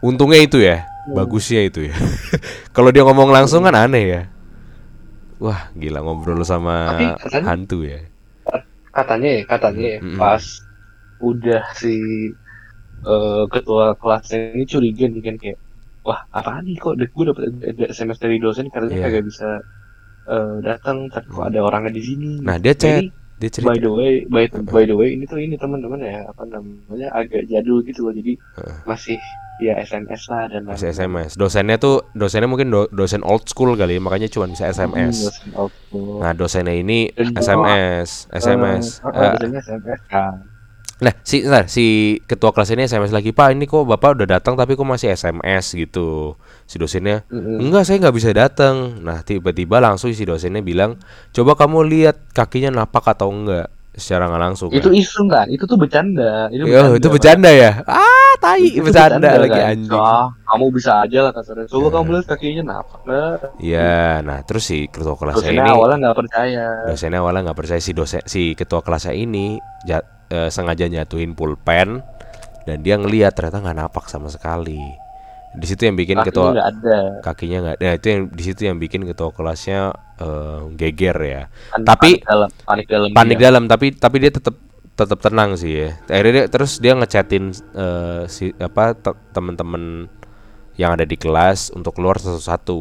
[0.00, 1.94] untungnya itu ya bagusnya itu ya
[2.74, 4.22] Kalau dia ngomong langsung kan aneh ya.
[5.38, 8.00] Wah, gila ngobrol sama Tapi katanya- hantu ya.
[8.88, 10.14] katanya ya katanya ya Mm-mm.
[10.16, 10.42] pas
[11.18, 11.94] udah si
[13.00, 15.58] eh, ketua kelasnya ini curiga nih kan kayak
[16.02, 17.42] wah apaan nih kok gue dapet
[17.88, 19.04] SMS dari dosen katanya Iya.
[19.06, 19.48] kagak bisa
[20.26, 23.70] eh, datang tapi kok ada orangnya di sini Nah, dia chat, ini dia cerita.
[23.70, 27.46] by the way by, by the way ini tuh ini teman-teman ya apa namanya agak
[27.46, 28.34] jadul gitu loh jadi
[28.84, 29.14] masih
[29.58, 30.90] ya SMS lah dan Masih.
[30.90, 31.34] SMS.
[31.34, 35.16] Dosennya tuh dosennya mungkin do- dosen old school kali ya, makanya cuma bisa Hmm, SMS.
[35.24, 36.00] dosen auto.
[36.18, 39.02] Nah, dosennya ini Dan SMS, SMS.
[39.02, 40.34] Eh, Eh, dosennya SMS kan
[40.98, 41.86] Nah, si ntar, si
[42.26, 45.70] ketua kelas ini SMS lagi, "Pak, ini kok Bapak udah datang tapi kok masih SMS
[45.70, 46.34] gitu."
[46.66, 47.22] Si dosennya.
[47.30, 50.98] "Enggak, saya nggak bisa datang." Nah, tiba-tiba langsung si dosennya bilang,
[51.30, 54.68] "Coba kamu lihat kakinya napak atau enggak." Secara nggak langsung.
[54.70, 54.94] itu kan.
[54.94, 57.14] isu nggak itu tuh bercanda itu Yo, itu Pak.
[57.18, 57.70] bercanda ya.
[57.84, 59.74] Ah, tai Itu bercanda lagi kan.
[59.74, 59.92] anjing.
[59.92, 61.66] Ah, kamu bisa aja lah kasarnya.
[61.66, 61.92] Coba Ya.
[61.92, 62.82] kamu lihat kakinya lah.
[63.58, 66.66] Iya, nah terus si ketua kelasnya Dosennya ini awalnya nggak percaya.
[66.86, 71.98] dosennya awalnya nggak percaya si dosen si ketua kelasnya ini ja- eh, sengaja nyatuin pulpen
[72.62, 74.78] dan dia ngeliat ternyata nggak napak sama sekali
[75.50, 76.98] di situ yang bikin Kakinya ketua ada.
[77.20, 79.80] kakinya nggak nah itu yang di situ yang bikin ketua kelasnya
[80.16, 83.08] eh, geger ya Pan- Tapi- panik dalam, panik dalam.
[83.12, 83.46] panik dia.
[83.46, 84.54] dalam tapi tapi dia tetap
[84.92, 90.10] tetap tenang sih ya akhirnya dia, terus dia ngechatin eh, si apa te- teman-teman
[90.74, 92.78] yang ada di kelas untuk keluar satu-satu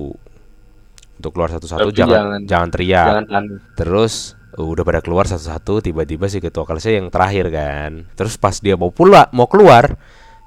[1.18, 3.58] untuk keluar satu-satu jangan jangan- jangan teriak Jangan panik.
[3.74, 4.14] Terus
[4.54, 8.06] uh, udah pada keluar satu-satu tiba-tiba si ketua kelasnya yang terakhir kan.
[8.14, 9.98] Terus pas dia mau pulang mau keluar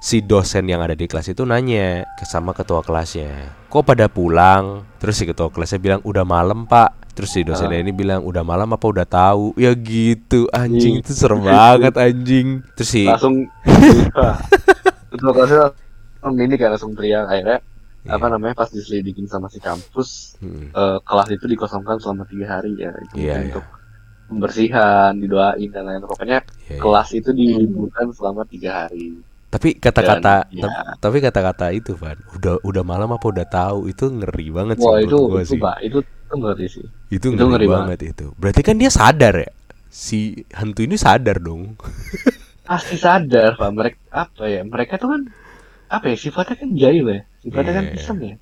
[0.01, 3.53] si dosen yang ada di kelas itu nanya ke sama ketua kelasnya.
[3.69, 4.81] Kok pada pulang?
[4.97, 7.13] Terus si ketua kelasnya bilang udah malam, Pak.
[7.13, 9.53] Terus si dosennya ini bilang udah malam apa udah tahu?
[9.59, 11.01] Ya gitu, anjing Ih.
[11.05, 12.65] itu serem banget anjing.
[12.73, 13.45] Terus si Langsung.
[15.11, 15.59] Ketua kelasnya
[16.23, 17.59] langsung ini kan langsung teriak akhirnya
[18.01, 18.17] Iya.
[18.17, 22.73] apa namanya pas diselidikin sama si kampus Hmm, eh, kelas itu dikosongkan selama tiga hari
[22.73, 23.49] ya itu Iya, mungkin iya.
[23.53, 23.65] untuk
[24.25, 26.81] pembersihan didoain dan lain pokoknya iya, iya.
[26.81, 30.63] kelas itu diliburkan selama tiga hari Tapi kata-kata Dan, ya.
[30.63, 34.87] tap- tapi kata-kata itu Van, udah udah malam apa udah tahu itu ngeri banget sih
[34.87, 35.59] wah itu gua itu sih.
[35.59, 35.99] pak itu
[36.31, 38.25] ngeri sih Itu Itu ngeri, ngeri banget itu.
[38.39, 39.51] Berarti kan dia sadar ya.
[39.91, 40.19] Si
[40.55, 41.75] hantu ini sadar dong.
[42.67, 45.21] pasti sadar pak mereka apa ya mereka tuh kan
[45.91, 47.95] apa ya sifatnya kan jahil ya sifatnya kan Iya.
[47.99, 48.35] iseng ya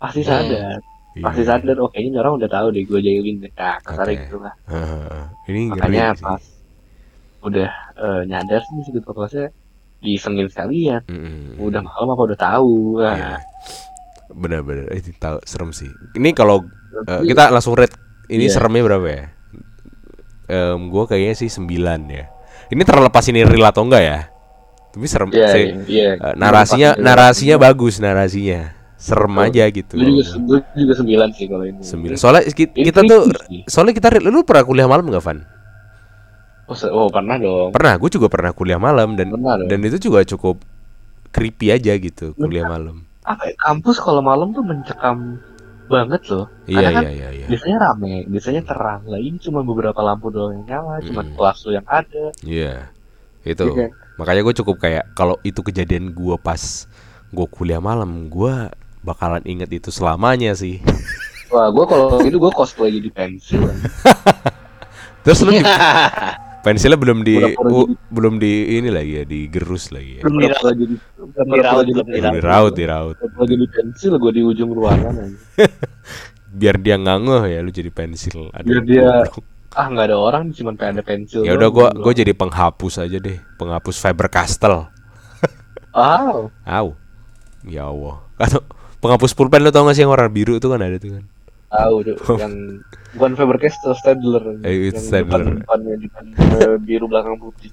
[0.00, 0.30] pasti Hmm.
[0.30, 0.78] sadar
[1.20, 4.22] pasti sadar oh kayaknya ini orang udah tahu deh gue jahilin deh nah kasarnya Oke.
[4.24, 5.22] gitu lah Heeh.
[5.52, 6.24] ini makanya sih.
[6.24, 6.42] pas
[7.42, 9.26] udah eh, nyadar sih si ketua
[10.02, 11.62] kelasnya disengin sekalian Mm-mm.
[11.62, 13.12] udah malam apa udah tahu Iya.
[13.14, 13.38] nah,
[14.28, 15.86] Benar-benar itu tahu serem sih.
[16.12, 17.92] Ini kalau eh, tapi- kita langsung rate
[18.28, 18.52] ini Iya.
[18.52, 19.24] seremnya berapa ya?
[20.44, 21.68] Em gua kayaknya sih 9
[22.08, 22.26] ya.
[22.66, 24.18] Ini terlepas ini real atau enggak ya?
[24.88, 25.64] Tapi serem iya sih.
[25.86, 26.08] iya, iya.
[26.14, 28.72] Eh, narasinya narasinya bagus narasinya.
[28.96, 29.46] Serem Betul.
[29.48, 29.92] aja gitu.
[29.96, 32.14] gue juga gue juga sembilan sih kalau ini Sembilan.
[32.16, 33.20] Soalnya ki- Ini kita tuh
[33.66, 35.38] soalnya kita lu pernah kuliah malam nggak Van?
[36.72, 39.30] Oh, oh pernah dong Pernah, gue juga pernah kuliah malam dan
[39.66, 40.58] dan itu juga cukup
[41.28, 43.04] creepy aja gitu kuliah malam.
[43.22, 45.38] apa ya, kampus kalau malam tuh mencekam
[45.86, 47.46] banget loh Iya kan iya iya iya.
[47.46, 51.36] biasanya rame biasanya terang lah ini cuma beberapa lampu doang yang nyala cuma Mm.
[51.36, 52.88] kelas lo yang ada Iya.
[53.42, 53.66] Itu.
[53.68, 53.90] Iya kan?
[54.18, 56.62] Makanya gue cukup kayak kalau itu kejadian gue pas
[57.28, 58.54] gue kuliah malam, gue
[59.02, 60.78] bakalan inget itu selamanya sih.
[61.48, 63.60] wah gue kalau gitu gue cosplay jadi pensil
[65.24, 65.52] Terus lu
[66.62, 70.22] pensilnya belum di u- belum di ini lagi ya, digerus lagi ya.
[70.22, 70.72] Belum diraut.
[70.72, 70.94] jadi
[71.44, 73.16] diraut, jadi belum diraut, diraut.
[73.20, 75.38] Jadi pensil gue di ujung ruangan aja.
[76.52, 78.52] Biar dia nggak ngeh ya lu jadi pensil.
[78.52, 79.24] Aduh, Biar dia-
[79.72, 83.16] ah nggak ada orang cuma pengen ada pensil Ya udah gue gue jadi penghapus aja
[83.16, 84.92] deh, penghapus Faber Castell.
[85.90, 86.88] ah Au.
[87.62, 88.20] Ya Allah.
[88.36, 88.60] Atau
[88.98, 91.24] penghapus pulpen lu tau gak sih yang warna biru itu kan ada tuh kan.
[91.72, 92.54] Tahu tuh yang
[93.12, 95.42] bukan Faber Castell Stadler Eh, yang Stadler.
[95.42, 96.24] depan depannya depan
[96.86, 97.72] biru belakang putih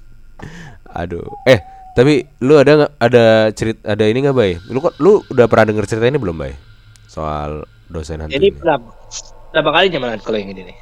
[0.90, 1.22] Aduh.
[1.44, 1.60] Eh,
[1.92, 4.56] tapi lu ada nggak ada cerita ada ini nggak bay?
[4.66, 6.56] Lu kok lu udah pernah denger cerita ini belum bay?
[7.06, 8.34] Soal dosen hantu.
[8.34, 8.56] Jadi ini?
[8.56, 8.88] berapa,
[9.52, 10.78] berapa kali zaman kalau yang ini nih?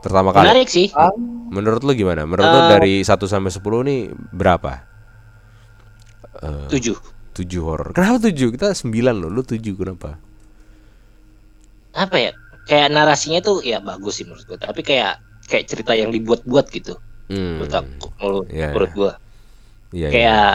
[0.00, 0.46] Pertama kali.
[0.46, 0.86] Menarik sih.
[0.92, 1.10] ah
[1.50, 2.22] Menurut lu gimana?
[2.22, 2.68] Menurut lu Eh.
[2.70, 4.72] dari 1 sampai 10 nih berapa?
[6.40, 6.96] Eh, Tujuh.
[7.32, 7.90] 7 horor.
[7.90, 8.50] Kenapa 7?
[8.50, 9.28] Kita 9 loh.
[9.28, 10.14] Lu 7 kenapa?
[11.90, 12.32] Apa ya?
[12.70, 14.54] Kayak narasinya tuh ya bagus sih menurut gue.
[14.56, 16.94] Tapi kayak kayak cerita yang dibuat-buat gitu.
[17.26, 17.58] Hmm.
[17.58, 18.96] Menurut aku, menurut, Iya, menurut iya.
[18.96, 19.12] gue.
[19.90, 20.08] Iya, iya.
[20.08, 20.50] Kayak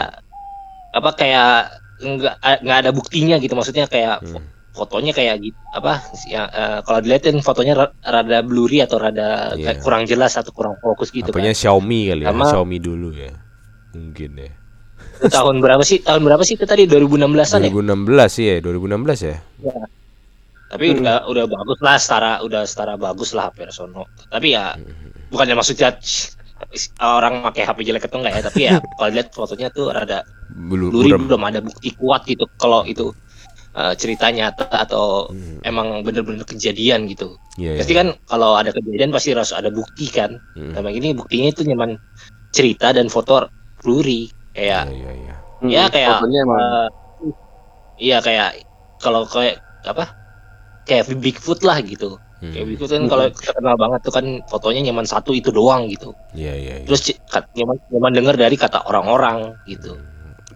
[0.96, 1.50] apa kayak
[1.96, 3.52] nggak nggak ada buktinya gitu.
[3.52, 4.40] Maksudnya kayak Hmm.
[4.72, 9.72] fotonya kayak gitu apa ya eh, kalau dilihatin fotonya ra- rada blurry atau rada Iya.
[9.72, 11.60] kayak kurang jelas atau kurang fokus gitu Apanya kan.
[11.60, 12.28] Xiaomi kali ya?
[12.28, 13.32] Sama- Xiaomi dulu ya.
[13.92, 14.52] Mungkin ya.
[15.16, 16.04] Tahun berapa sih?
[16.04, 17.72] Tahun berapa sih itu tadi 2016-an ya?
[17.72, 19.36] 2016 sih ya, 2016 ya.
[20.66, 20.98] Tapi Hmm.
[21.02, 24.10] udah udah bagus lah setara udah setara bagus lah HP Sono.
[24.26, 25.30] Tapi ya Hmm.
[25.30, 26.34] bukannya maksud judge
[26.98, 30.90] orang pakai HP jelek atau enggak ya, tapi ya kalau lihat fotonya tuh rada Belum
[30.90, 33.12] Luri belum- belum ada bukti kuat gitu kalau itu
[33.76, 35.60] uh, cerita nyata atau Hmm.
[35.62, 37.36] emang bener-bener kejadian gitu.
[37.60, 37.80] Iya, iya.
[37.84, 40.40] Pasti kan kalau ada kejadian pasti harus ada bukti kan.
[40.56, 40.72] Hmm.
[40.74, 41.94] Sama ini buktinya itu nyaman
[42.50, 43.46] cerita dan foto
[43.84, 44.26] Luri
[44.56, 45.34] Iya, kayak iya, iya.
[45.66, 46.88] Ya, kayak, fotonya emang uh,
[47.96, 48.64] iya kayak
[48.96, 50.16] kalau kayak apa?
[50.86, 52.16] Kayak Bigfoot lah gitu.
[52.38, 52.52] Hmm.
[52.54, 56.14] Kayak Bigfoot kan kalau terkenal banget tuh kan fotonya nyaman satu itu doang gitu.
[56.32, 56.86] Iya, iya, iya.
[56.86, 57.10] Terus
[57.52, 59.98] nyaman nyaman denger dari kata orang-orang gitu.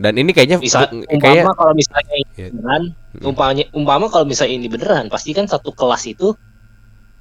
[0.00, 2.48] Dan ini kayaknya Misal bu- umpama kayak kalau misalnya ini Iya.
[2.54, 3.26] beneran, Hmm.
[3.26, 6.32] umpamanya umpama kalau misalnya ini beneran, pasti kan satu kelas itu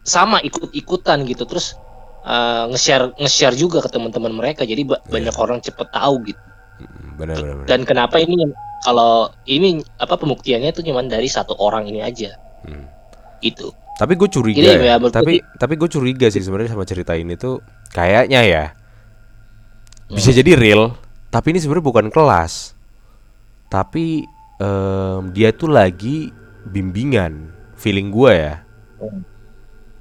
[0.01, 1.43] sama ikut-ikutan gitu.
[1.43, 1.75] Terus
[2.21, 4.63] uh, nge-share nge-share juga ke teman-teman mereka.
[4.63, 5.11] Jadi ba- Iya.
[5.11, 6.39] banyak orang cepet tahu gitu.
[6.79, 7.55] Hmm, benar benar.
[7.57, 7.67] benar.
[7.67, 8.47] Dan kenapa ini
[8.79, 12.31] kalau ini apa pembuktiannya itu cuma dari satu orang ini aja
[12.63, 12.87] Hmm.
[13.41, 13.69] Itu.
[13.95, 14.83] Tapi gue curiga Jadi ya.
[14.85, 18.65] ya, berarti- Tapi tapi gue curiga sih sebenarnya sama cerita ini tuh kayaknya ya
[20.07, 20.15] Hmm.
[20.15, 20.95] bisa jadi real.
[21.27, 22.73] Tapi ini sebenarnya bukan kelas.
[23.67, 24.25] Tapi
[24.57, 26.33] em, dia tuh lagi
[26.65, 27.53] bimbingan.
[27.75, 28.55] Feeling gue ya.
[28.97, 29.21] Hmm.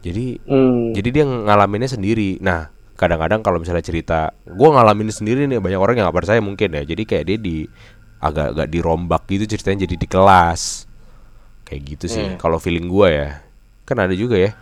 [0.00, 0.94] Jadi Hmm.
[0.94, 2.40] jadi dia ngalaminnya sendiri.
[2.40, 6.72] Nah kadang-kadang kalau misalnya cerita gue ngalamin sendiri nih banyak orang yang nggak percaya mungkin
[6.72, 6.82] ya.
[6.82, 7.68] Jadi kayak dia di
[8.18, 10.87] agak-agak dirombak gitu ceritanya jadi di kelas
[11.68, 12.24] kayak gitu sih.
[12.24, 12.40] Hmm.
[12.40, 13.28] Kalau feeling gue ya
[13.84, 14.52] kan ada juga ya.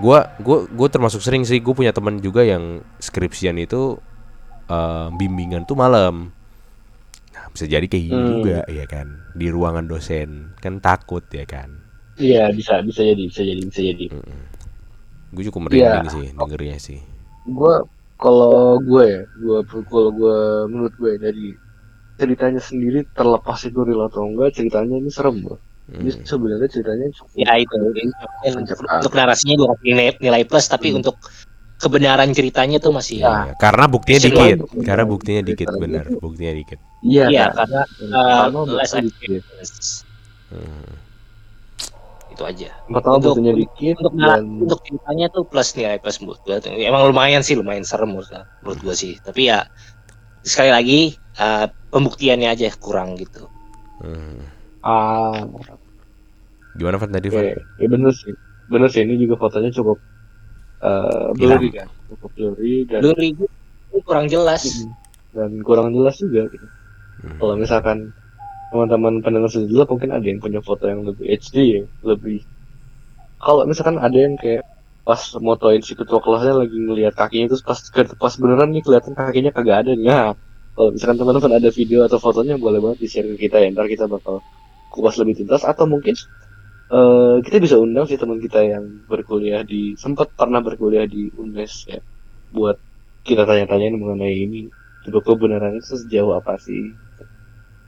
[0.00, 3.98] Gua gue gue termasuk sering sih gue punya teman juga yang skripsian itu
[4.70, 6.30] eh, bimbingan tuh malam.
[7.34, 8.30] Nah, bisa jadi kayak gini Hmm.
[8.40, 11.70] juga ya kan di ruangan dosen kan takut ya kan.
[12.16, 14.06] Iya bisa bisa jadi bisa jadi bisa jadi.
[15.32, 16.12] Gue cukup merinding Iya.
[16.12, 17.00] sih dengernya sih.
[17.48, 17.74] Gue
[18.20, 19.58] kalau gue ya, gue
[19.90, 20.38] kalau gue
[20.70, 21.58] menurut gue dari
[22.20, 25.56] ceritanya sendiri terlepas itu real atau enggak ceritanya ini serem bro.
[25.92, 26.08] Hmm.
[26.08, 28.56] Jadi sebenarnya ceritanya cukup Ya itu Mencekam.
[28.56, 31.04] untuk, untuk narasinya dua nilai, nilai plus, tapi Hmm.
[31.04, 31.16] untuk
[31.76, 33.28] kebenaran ceritanya tuh masih Ya.
[33.28, 34.56] Iya, karena buktinya dikit.
[34.80, 36.78] Karena buktinya dikit Karena benar, itu- buktinya dikit.
[37.02, 37.54] iya Iya, kan?
[37.58, 39.30] karena Dan uh, pertama less dikit.
[40.48, 40.92] Hmm.
[42.32, 42.70] itu aja.
[42.88, 46.56] Pertama Untuk- buktinya dikit Untuk dan untuk ceritanya tuh plus nilai plus menurut gua.
[46.64, 48.32] Emang lumayan sih, lumayan serem menurut,
[48.64, 49.20] menurut gua sih.
[49.20, 49.68] Tapi ya
[50.40, 51.00] sekali lagi
[51.36, 53.44] uh, pembuktiannya aja kurang gitu.
[54.00, 54.40] Hmm.
[54.82, 55.46] ah
[56.78, 57.44] Gimana Van tadi Van?
[57.52, 58.32] ya bener sih
[58.70, 59.98] bener sih ini juga fotonya cukup
[60.82, 64.64] eh blurry kan cukup blurry dan tuh kurang jelas.
[65.32, 66.66] Dan kurang jelas juga gitu.
[67.22, 67.38] Hmm.
[67.38, 68.10] kalau misalkan
[68.72, 72.40] teman-teman pendengar sejelas mungkin ada yang punya foto yang lebih HD ya lebih
[73.36, 74.64] kalau misalkan ada yang kayak
[75.04, 77.76] pas motoin si ketua kelasnya lagi ngelihat kakinya terus pas
[78.16, 80.32] pas beneran nih kelihatan kakinya kagak ada nih nah
[80.72, 83.86] kalau misalkan teman-teman ada video atau fotonya boleh banget di share ke kita ya ntar
[83.92, 84.40] kita bakal
[84.88, 86.16] kupas lebih tuntas atau mungkin
[86.96, 91.74] eh, kita bisa undang sih teman kita yang berkuliah di sempat pernah berkuliah di UNES
[91.92, 92.00] ya
[92.56, 92.76] buat
[93.26, 94.60] kita tanya-tanyain mengenai ini.
[95.02, 96.82] Coba kebenarannya itu sejauh apa sih?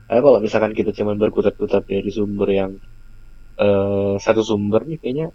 [0.07, 2.71] Karena kalau misalkan kita cuman berkutat-kutat dari sumber yang
[3.55, 5.27] eh satu sumber nih kayaknya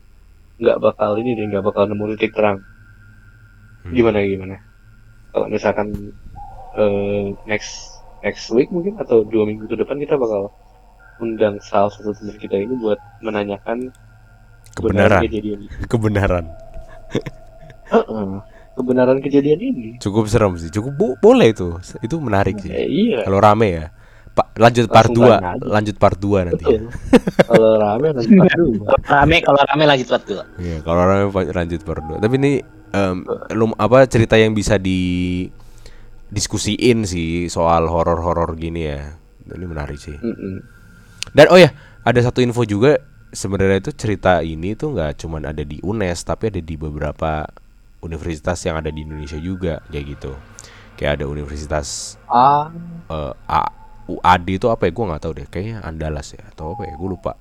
[0.61, 2.59] nggak bakal ini deh nggak bakal nemu titik terang.
[3.85, 3.92] Hmm.
[3.96, 4.56] gimana gimana?
[5.33, 5.88] Kalau misalkan
[6.76, 7.72] eh next
[8.24, 10.52] next week mungkin atau dua minggu ke depan kita bakal
[11.20, 13.92] undang salah satu teman kita ini buat menanyakan
[14.70, 15.66] Kebenaran, kejadian ini.
[15.87, 16.44] kebenaran.
[18.70, 20.70] Kebenaran kejadian ini Cukup serem sih.
[20.70, 21.74] Cukup bo- boleh itu.
[22.00, 22.70] Itu menarik sih.
[22.70, 23.87] eh, iya Kalau rame ya.
[24.30, 25.64] Pak, lanjut part Langsung 2, tanya aja.
[25.68, 26.64] lanjut part 2 nanti.
[26.64, 26.80] ya.
[27.44, 28.85] kalau rame nanti part dua.
[29.11, 30.42] Rame kalau rame lanjut part dua.
[30.56, 32.22] Iya, kalau rame lanjut part 2.
[32.22, 32.52] Tapi ini
[32.90, 33.16] em,
[33.52, 35.00] lum apa cerita yang bisa di
[36.28, 39.18] diskusiin sih soal horor-horor gini ya.
[39.50, 40.14] Ini menarik sih.
[40.14, 40.62] Mm-mm.
[41.37, 41.70] Dan oh ya,
[42.02, 42.98] ada satu info juga.
[43.30, 47.46] Sebenarnya itu cerita ini tuh nggak cuman ada di UNES tapi ada di beberapa
[48.02, 50.33] universitas yang ada di Indonesia juga kayak gitu.
[50.98, 52.66] Kayak ada universitas ah.
[53.06, 53.74] eh, A-
[54.11, 54.92] UAD itu apa ya?
[54.92, 55.46] Gue nggak tahu deh.
[55.46, 56.94] Kayaknya Andalas ya atau apa ya?
[56.98, 57.38] Gue lupa.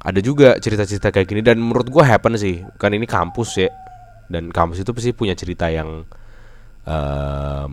[0.00, 2.64] Ada juga cerita-cerita kayak gini dan menurut gue happen sih.
[2.80, 3.68] Kan ini kampus ya.
[4.32, 6.08] Dan kampus itu pasti punya cerita yang
[6.86, 7.70] em,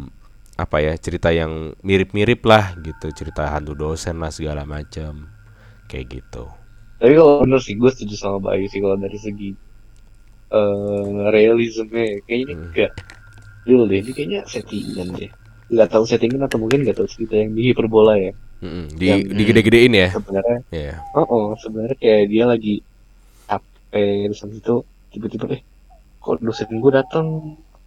[0.63, 5.27] apa ya cerita yang mirip-mirip lah gitu cerita hantu dosen lah segala macam
[5.91, 6.45] kayak gitu.
[7.01, 9.49] Tapi kalau bener sih gue setuju sama Bayu sih kalau dari segi
[10.53, 12.03] eh realisme.
[12.25, 12.63] Kayaknya ini Hmm.
[12.71, 12.91] enggak
[13.67, 15.31] real deh ini kayaknya settingan deh.
[15.73, 18.31] Nggak tahu settingan atau mungkin nggak tahu cerita yang dihiperbola ya.
[18.63, 20.09] Mm-mm, di Yang- digede-gedein ya?
[20.15, 20.93] sebenarnya Iya.
[21.19, 22.73] oh, oh sebenarnya kayak dia lagi
[23.49, 24.75] capek terus itu
[25.11, 25.61] tiba-tiba eh
[26.23, 27.27] kok dosen gue datang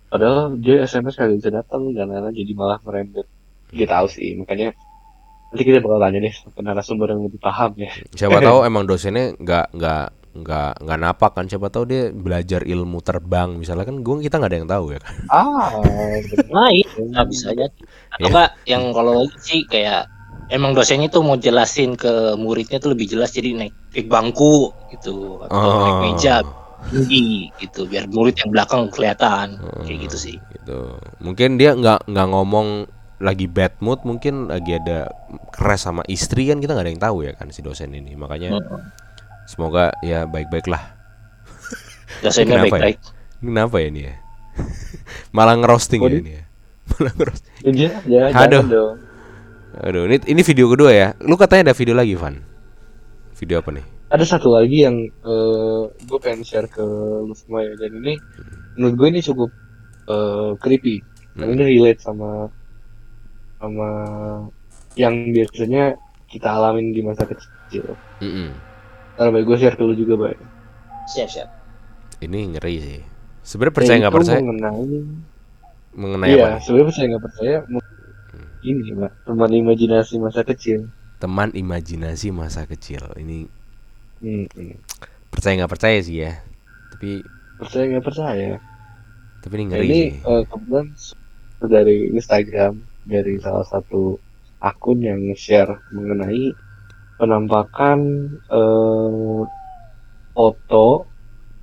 [0.06, 3.26] padahal dia SMS kagak bisa datang dan lain-lain jadi malah merembet.
[3.74, 4.72] Dia tahu sih makanya
[5.50, 7.90] nanti kita bakal tanya deh ke narasumber yang lebih paham ya.
[8.14, 10.04] Siapa tahu emang dosennya nggak nggak
[10.36, 11.46] nggak nggak napak kan.
[11.48, 13.56] Siapa tahu dia belajar ilmu terbang.
[13.56, 15.14] Misalnya kan gue kita nggak ada yang tahu ya kan.
[15.32, 15.70] Ah,
[16.52, 17.66] Nah, iya, nggak bisa aja.
[17.66, 18.26] Atau Iya.
[18.30, 20.06] enggak yang kalau lagi sih kayak
[20.52, 23.32] emang dosennya tuh mau jelasin ke muridnya tuh lebih jelas.
[23.32, 26.44] Jadi naik, naik bangku gitu atau naik meja
[26.90, 30.36] tinggi gitu biar murid yang belakang kelihatan kayak gitu sih.
[30.54, 32.86] gitu mungkin dia nggak nggak ngomong
[33.16, 35.08] lagi bad mood mungkin lagi ada
[35.48, 38.60] keras sama istri kan kita nggak ada yang tahu ya kan si dosen ini makanya
[38.60, 38.80] Heeh.
[39.48, 40.92] semoga ya baik-baik lah
[42.22, 42.64] Dosennya ya?
[42.68, 42.98] baik-baik.
[43.40, 44.14] kenapa ya ini ya
[45.36, 46.20] malah ngerosting ya Waduh.
[46.20, 46.44] ini ya
[46.92, 48.62] malah ngerosting iya, ya, Aduh.
[48.62, 48.94] jangan dong.
[49.76, 52.36] aduh ini ini video kedua ya lu katanya ada video lagi Van
[53.36, 56.84] video apa nih Ada satu lagi yang eh, gue pengen share ke
[57.26, 58.14] lu semua ya dan ini
[58.78, 59.50] menurut gue ini cukup
[60.08, 60.96] eh, creepy.
[61.36, 61.54] Dan Hmm.
[61.58, 62.48] ini relate sama
[63.60, 63.88] sama
[64.96, 65.96] yang biasanya
[66.32, 67.92] kita alamin di masa kecil.
[68.24, 68.50] Mm-mm.
[69.16, 70.36] Ntar baik gue share ke lu juga, Bay.
[71.12, 71.48] Siap siap.
[72.16, 73.00] ini ngeri sih
[73.44, 74.88] sebenarnya percaya nggak percaya Mengenai,
[75.92, 77.56] mengenai iya, apa sebenarnya percaya nggak percaya.
[77.68, 77.94] mu-
[78.64, 80.88] Ini, Mbak, teman imajinasi masa kecil.
[81.16, 83.48] teman imajinasi masa kecil ini
[84.16, 84.76] Hmm, hmm.
[85.28, 86.32] percaya nggak percaya sih ya
[86.90, 87.20] tapi
[87.56, 88.56] Percaya nggak percaya.
[89.40, 90.86] tapi ini ngeri ini sih eh, kebetulan
[91.62, 92.72] dari Instagram
[93.04, 94.16] dari salah satu
[94.58, 96.52] akun yang share mengenai
[97.16, 97.98] penampakan
[98.46, 99.40] eh,
[100.32, 100.86] foto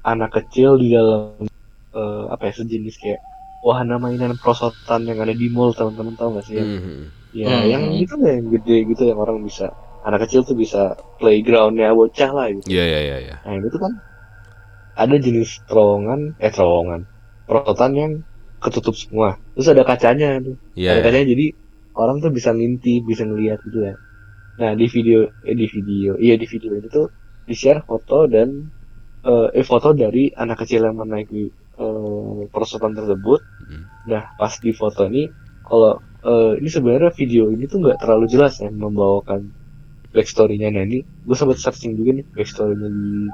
[0.03, 1.45] anak kecil di dalam
[1.93, 3.21] eh, apa ya sejenis kayak
[3.61, 7.01] wahana mainan prosotan yang ada di mall teman-teman tahu nggak sih yang Mhm.
[7.33, 7.65] ya Hmm.
[7.65, 12.31] yang itu lah yang gede gitu yang orang bisa anak kecil tuh bisa playgroundnya bocah
[12.35, 13.35] lah gitu Iya iya iya iya.
[13.47, 13.93] Nah itu kan
[14.93, 17.09] ada jenis terowongan, eh terowongan,
[17.49, 18.11] prototan yang
[18.61, 19.41] ketutup semua.
[19.57, 20.95] Terus ada kacanya tuh, Iya.
[20.95, 21.05] ada iya.
[21.09, 21.45] kacanya jadi
[21.97, 23.95] orang tuh bisa ngintip, bisa ngeliat gitu ya.
[24.61, 27.07] Nah di video, eh di video, iya di video itu tuh
[27.43, 28.69] di share foto dan
[29.25, 33.41] eh, eh foto dari anak kecil yang menaiki eh, prosotan tersebut.
[33.65, 33.83] Mm.
[34.13, 35.25] Nah pas di foto ini,
[35.65, 39.62] kalau eh, ini sebenarnya video ini tuh nggak terlalu jelas ya membawakan
[40.13, 40.69] backstory-nya.
[40.71, 43.27] Nah ini gue sempat searching juga nih backstory-nya di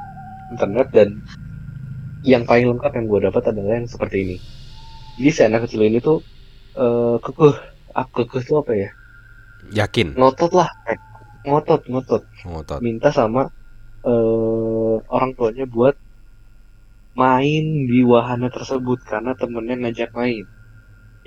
[0.55, 1.09] internet dan
[2.25, 4.35] yang paling lengkap yang gue dapat adalah yang seperti ini.
[5.19, 6.17] Jadi si anak kecil ini tuh
[6.79, 7.55] eh kekeh,
[7.95, 8.89] ah, kekeh tuh apa ya?
[9.83, 10.15] Yakin.
[10.15, 10.97] Ngotot lah, eh,
[11.43, 12.79] ngotot, ngotot, Ngotot.
[12.79, 13.51] minta sama
[14.07, 15.95] eh orang tuanya buat
[17.19, 20.47] main di wahana tersebut karena temennya ngajak main.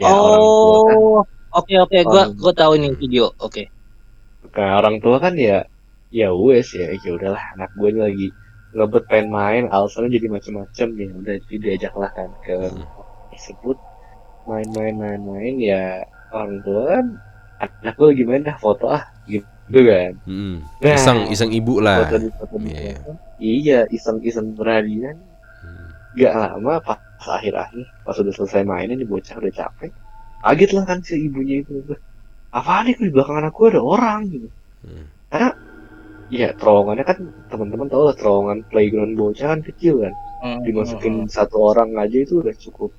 [0.00, 1.20] Ya, kan oh,
[1.52, 3.24] oke oke, gua Orang- gua tahu nih video.
[3.36, 3.68] Oke.
[4.52, 5.64] Nah, orang tua kan ya
[6.12, 8.28] ya wes ya ya udahlah anak gue lagi
[8.72, 12.84] ngebet pengen main alasannya jadi macem-macem ya udah jadi diajak lah kan ke Hmm.
[13.30, 13.76] tersebut
[14.44, 17.06] main-main main-main ya orang tua kan
[17.80, 19.48] anak gue lagi main dah foto ah gitu
[19.82, 20.56] kan Mm.
[20.82, 22.04] Nah, Iseng iseng ibu lah.
[22.04, 22.92] foto di foto di Iya.
[22.98, 23.12] foto.
[23.38, 25.16] iya iseng-iseng berhadian
[25.62, 25.88] Hmm.
[26.14, 29.88] gak lama pas akhir-akhir pas udah selesai mainin di bocah udah capek
[30.42, 31.72] kaget lah kan si ibunya itu
[32.58, 34.48] apa nih di belakang anak gue ada orang gitu
[34.84, 35.06] Hmm.
[35.32, 35.48] karena
[36.40, 37.18] ya terowongannya kan
[37.50, 42.34] teman-teman tahu lah terowongan playground bocah kan kecil kan Hmm, dimasukin satu orang aja itu
[42.42, 42.90] udah cukup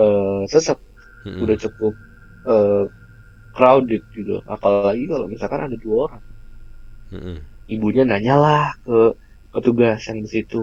[0.00, 0.78] eh sesek
[1.26, 1.44] Mm-mm.
[1.44, 1.92] udah cukup
[2.50, 2.84] eh
[3.56, 6.22] crowded gitu apalagi kalau misalkan ada dua orang
[7.12, 7.46] Mm-mm.
[7.74, 8.96] ibunya nanyalah ke
[9.52, 10.56] petugas yang di situ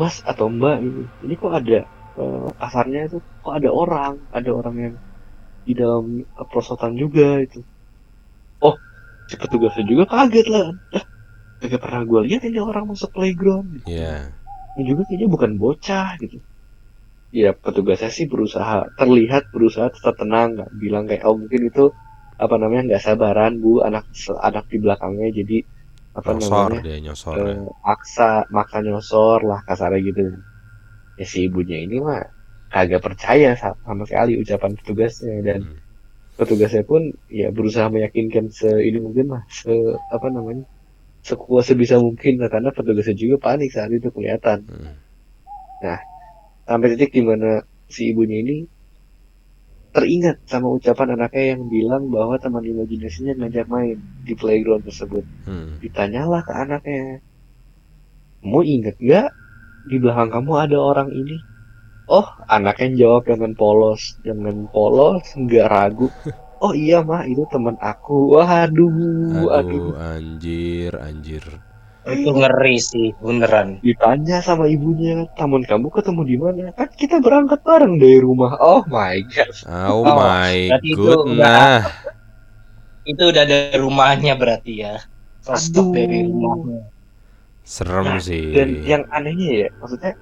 [0.00, 1.78] mas atau mbak ini ini kok ada
[2.20, 4.94] eh, kasarnya itu kok ada orang ada orang yang
[5.66, 6.04] di dalam
[6.40, 7.58] eh, prosotan juga itu
[8.68, 8.74] oh
[9.28, 11.04] si petugasnya juga kaget lah Dah,
[11.60, 13.88] kagak pernah gue lihat ini orang masuk playground gitu.
[13.90, 14.32] Iya.
[14.76, 16.36] ini juga kayaknya bukan bocah gitu
[17.42, 21.84] ya petugasnya sih berusaha terlihat berusaha tetap tenang nggak bilang kayak oh mungkin itu
[22.44, 24.04] apa namanya nggak sabaran bu anak
[24.48, 25.56] anak di belakangnya jadi
[26.18, 27.38] apa Nyosor namanya dia nyosor.
[27.46, 27.54] ya.
[27.54, 30.20] eh, maksa maksa nyosor lah kasarnya gitu
[31.20, 32.22] ya si ibunya ini mah
[32.74, 35.78] kagak percaya sa- sama sekali ucapan petugasnya dan Hmm.
[36.38, 37.02] petugasnya pun
[37.40, 39.72] ya berusaha meyakinkan se ini mungkin lah se
[40.16, 40.64] apa namanya
[41.28, 44.94] sekuat sebisa mungkin lah karena petugasnya juga panik saat itu kelihatan Hmm.
[46.68, 47.50] sampai titik di mana
[47.94, 48.56] si ibunya ini
[49.90, 55.82] teringat sama ucapan anaknya yang bilang bahwa teman imajinasinya ngajak main di playground tersebut Hmm.
[55.82, 57.18] ditanyalah ke anaknya
[58.40, 59.28] kamu inget nggak
[59.90, 61.36] di belakang kamu ada orang ini
[62.10, 66.06] oh anaknya jawab dengan polos dengan polos nggak ragu
[66.64, 68.94] oh iya mah itu teman aku waduh
[69.48, 71.44] aduh Aduh, anjir, anjir.
[72.14, 73.68] Itu ngeri sih, beneran.
[73.86, 78.82] ditanya sama ibunya teman kamu ketemu di mana kan kita berangkat bareng dari rumah oh
[78.88, 81.18] my god Oh, Oh, my itu god.
[81.28, 81.80] udah- Nah,
[83.10, 84.94] Itu udah dari rumahnya berarti ya.
[85.48, 85.90] Aduh.
[85.96, 86.80] dari rumahnya.
[87.64, 88.44] Serem Nah, sih.
[88.56, 90.12] Dan yang anehnya ya, maksudnya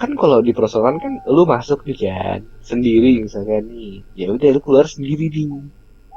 [0.00, 2.40] kan kalau di perusahaan kan lu masuk nih kan
[2.70, 3.88] sendiri misalkan nih,
[4.20, 5.46] ya udah lu keluar sendiri nih.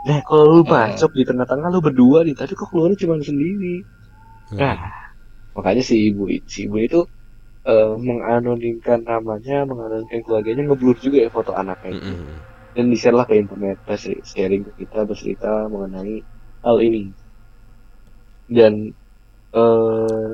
[0.08, 3.68] Nah kalau lu masuk di tengah-tengah lu berdua nih, tapi kok keluarnya cuma sendiri.
[4.62, 4.78] Nah,
[5.56, 6.24] makanya si ibu
[6.54, 7.00] si ibu itu
[7.70, 12.14] eh, menganonimkan namanya, menganonimkan keluarganya, ngeblur juga ya foto anaknya itu.
[12.76, 13.78] Dan di-share lah ke internet,
[14.32, 16.16] sharing ke kita, bercerita mengenai
[16.66, 17.02] hal ini.
[18.56, 18.74] Dan
[19.54, 20.32] eh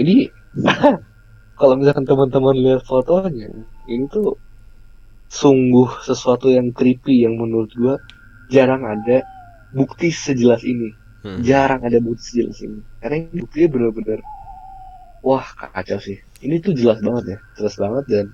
[0.00, 0.32] ini
[1.58, 3.48] kalau misalkan teman-teman lihat fotonya,
[3.92, 4.26] ini tuh
[5.40, 7.94] sungguh sesuatu yang creepy yang menurut gua
[8.54, 9.16] jarang ada
[9.78, 10.90] bukti sejelas ini.
[11.24, 11.40] Mm-mm.
[11.48, 12.80] Jarang ada bukti sejelas ini.
[13.00, 14.20] Karena ini buktinya bener-bener
[15.26, 16.18] wah kacau sih.
[16.44, 18.26] Ini tuh jelas banget ya, jelas banget dan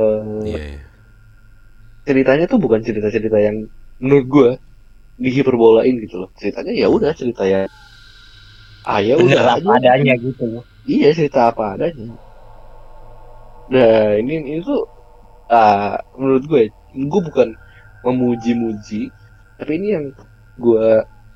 [0.00, 0.80] eh, Iya, iya.
[2.06, 3.56] ceritanya tuh bukan cerita-cerita yang
[4.02, 4.50] menurut gua
[5.24, 6.30] dihiperbolain gitu loh.
[6.40, 7.60] Ceritanya ya udah cerita ya
[8.92, 9.42] ah ya udah
[9.76, 10.44] adanya gitu
[10.94, 12.06] Iya cerita apa adanya.
[13.72, 14.80] Nah ini ini tuh
[15.60, 16.62] ah, menurut gue,
[17.12, 17.48] gue bukan
[18.06, 19.02] memuji-muji,
[19.58, 20.06] tapi ini yang
[20.64, 20.86] gue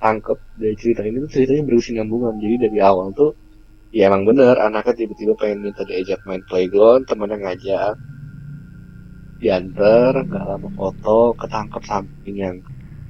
[0.02, 2.34] tangkep dari cerita ini tuh ceritanya berkesinambungan.
[2.44, 3.30] Jadi dari awal tuh
[3.96, 7.94] ya emang bener anaknya tiba-tiba pengen minta diajak main playground, temennya ngajak,
[9.42, 12.56] diantar, nggak lama foto, ketangkep samping yang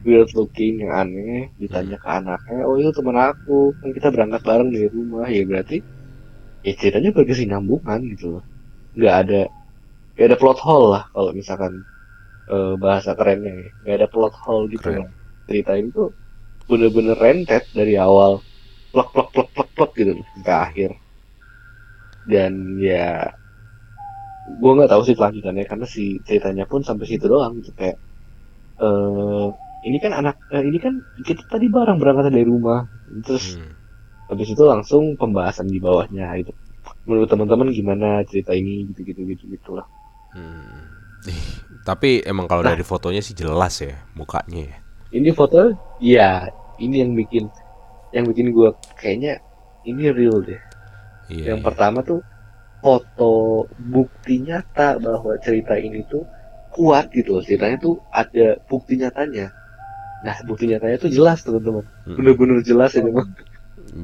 [0.07, 4.70] weird looking, yang aneh, ditanya ke anaknya, oh itu temen aku, kan kita berangkat bareng
[4.75, 5.77] dari rumah, ya berarti
[6.66, 8.45] ya ceritanya berkesinambungan gitu loh
[8.99, 9.40] nggak ada
[10.14, 11.72] nggak ada plot hole lah kalau misalkan
[12.55, 13.68] eh, bahasa kerennya ya.
[13.82, 15.07] Nggak ada plot hole gitu Keren.
[15.49, 16.09] cerita ini tuh
[16.70, 18.32] bener-bener rentet dari awal.
[18.92, 20.90] Plek plek plek plek plek gitu sampai akhir.
[22.24, 23.34] Dan ya
[24.61, 27.97] gua nggak tahu sih kelanjutannya karena si ceritanya pun sampai situ doang gitu kayak
[28.84, 29.47] eh
[29.88, 30.95] ini kan anak eh, ini kan
[31.28, 32.80] kita tadi bareng berangkat dari rumah.
[33.26, 33.76] Terus Hmm.
[34.30, 36.53] habis itu langsung pembahasan di bawahnya itu
[37.05, 39.87] menurut teman-teman gimana cerita ini gitu gitu gitu gitu lah
[40.35, 40.91] Hmm.
[41.83, 42.73] Tapi emang kalau Nah.
[42.73, 44.77] dari fotonya sih jelas ya mukanya ya.
[45.11, 47.47] ini foto ya ini yang bikin
[48.11, 49.39] yang bikin gua kayaknya
[49.83, 50.59] ini real deh
[51.29, 51.55] Iya.
[51.55, 51.65] yang iya.
[51.65, 52.19] pertama tuh
[52.79, 53.33] foto
[53.81, 56.27] bukti nyata bahwa cerita ini tuh
[56.71, 59.49] kuat gitu loh ceritanya tuh ada bukti nyatanya
[60.21, 62.17] nah bukti nyatanya tuh jelas teman-teman Hmm.
[62.19, 63.23] bener-bener jelas ya Gitu.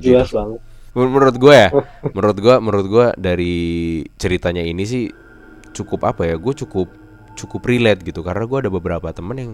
[0.01, 1.69] jelas banget Menurut gue ya,
[2.17, 3.57] menurut gue, menurut gue dari
[4.19, 5.05] ceritanya ini sih
[5.71, 6.35] cukup apa ya?
[6.35, 6.91] Gue cukup
[7.39, 9.53] cukup relate gitu karena gue ada beberapa temen yang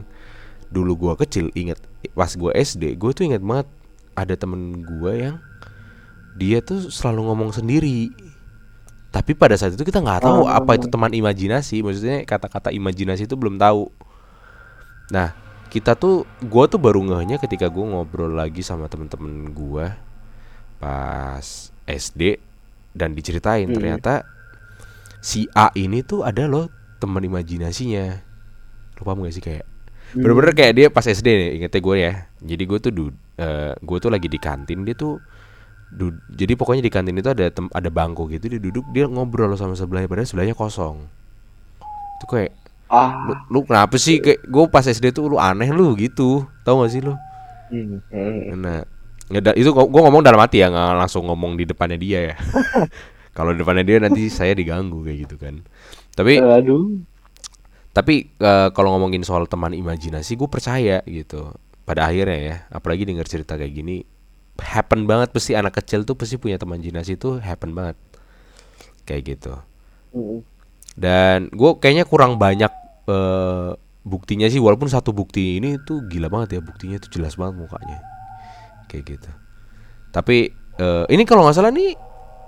[0.67, 1.79] dulu gue kecil inget
[2.17, 3.69] pas gue SD, gue tuh inget banget
[4.17, 5.37] ada temen gue yang
[6.35, 8.11] dia tuh selalu ngomong sendiri.
[9.13, 10.51] Tapi pada saat itu kita nggak tahu Oh.
[10.51, 11.81] apa itu teman imajinasi.
[11.81, 13.89] Maksudnya kata-kata imajinasi itu belum tahu.
[15.09, 15.33] Nah,
[15.73, 19.87] kita tuh gue tuh baru ngehnya ketika gue ngobrol lagi sama temen-temen gue
[20.77, 21.45] pas
[21.87, 22.37] SD
[22.93, 23.77] dan diceritain Hmm.
[23.77, 24.25] ternyata
[25.21, 28.07] si A ini tuh ada loh teman imajinasinya.
[28.97, 29.65] Lu paham gak sih kayak
[30.15, 30.23] Hmm.
[30.23, 32.13] bener-bener kayak dia pas SD nih ingetnya gue ya.
[32.41, 35.19] Jadi gue tuh du- eh, gue tuh lagi di kantin dia tuh
[35.91, 39.51] du- jadi pokoknya di kantin itu ada tem- ada bangku gitu dia duduk dia ngobrol
[39.59, 41.05] sama sebelahnya padahal sebelahnya kosong.
[42.23, 42.53] Itu kayak
[42.87, 46.47] ah lu, lu kenapa sih kayak gue pas SD tuh lu aneh lu gitu.
[46.63, 47.15] Tahu gak sih lu?
[47.67, 48.63] hmm, hmm.
[48.63, 48.87] Nah,
[49.31, 52.37] ya da- itu gue ngomong dalam hati ya, nggak langsung ngomong di depannya dia ya.
[53.37, 55.61] Kalau di depannya dia nanti saya diganggu kayak gitu kan.
[56.17, 57.05] Tapi aduh
[57.97, 61.57] tapi eh, kalau ngomongin soal teman imajinasi, gue percaya gitu.
[61.89, 64.05] Pada akhirnya ya, apalagi denger cerita kayak gini,
[64.61, 67.97] happen banget pasti anak kecil tuh pasti punya teman imajinasi tuh happen banget.
[69.07, 69.55] Kayak gitu.
[70.97, 72.73] Dan gue kayaknya kurang banyak
[73.09, 73.71] eh,
[74.07, 77.99] buktinya sih, walaupun satu bukti ini tuh gila banget ya buktinya tuh jelas banget mukanya,
[78.91, 79.31] kayak gitu.
[80.11, 81.93] Tapi eh, ini kalau nggak salah nih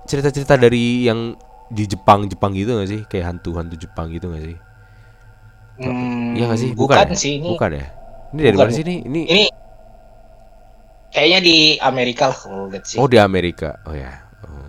[0.09, 1.37] cerita-cerita dari yang
[1.69, 4.59] di Jepang Jepang gitu nggak sih, kayak hantu-hantu Jepang gitu nggak sih?
[5.79, 6.71] Hmm, Iya nggak sih?
[6.75, 7.15] bukan, ya?
[7.15, 7.87] sih ini Bukan ya?
[8.35, 8.97] Ini dari Bukan, mana sih ini?
[9.05, 9.45] Ini ini
[11.09, 13.79] kayaknya di Amerika lah kalau lihat sih oh di Amerika.
[13.89, 14.13] Oh ya.
[14.45, 14.69] Oh,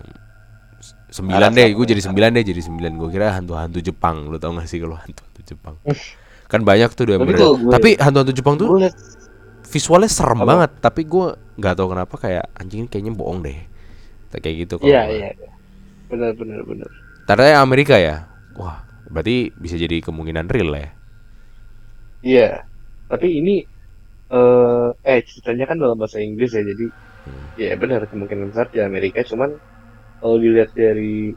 [1.10, 2.92] Sembilan Arab deh, gue jadi sembilan deh, jadi sembilan.
[2.94, 4.30] Gue kira hantu-hantu Jepang.
[4.30, 5.74] Lu tau gak sih kalau hantu-hantu Jepang?
[6.46, 7.42] Kan banyak tuh di Tapi Amerika.
[7.42, 8.94] tuh gue- Tapi hantu-hantu Jepang tuh gue liat
[9.72, 10.48] visualnya serem Apa?
[10.50, 11.26] banget tapi gue
[11.60, 13.58] nggak tahu kenapa kayak anjing ini kayaknya bohong deh
[14.44, 15.28] kayak gitu kalau Iya iya.
[15.38, 15.50] iya.
[16.10, 16.90] Benar benar benar.
[17.28, 18.16] ternyata Amerika ya
[18.58, 20.88] wah berarti bisa jadi kemungkinan real ya
[22.26, 22.40] Iya.
[23.10, 23.50] Tapi ini
[24.34, 26.84] eh eh ceritanya kan dalam bahasa Inggris ya jadi
[27.26, 27.52] Hmm.
[27.62, 29.50] ya benar kemungkinan besar di Amerika cuman
[30.20, 31.36] kalau dilihat dari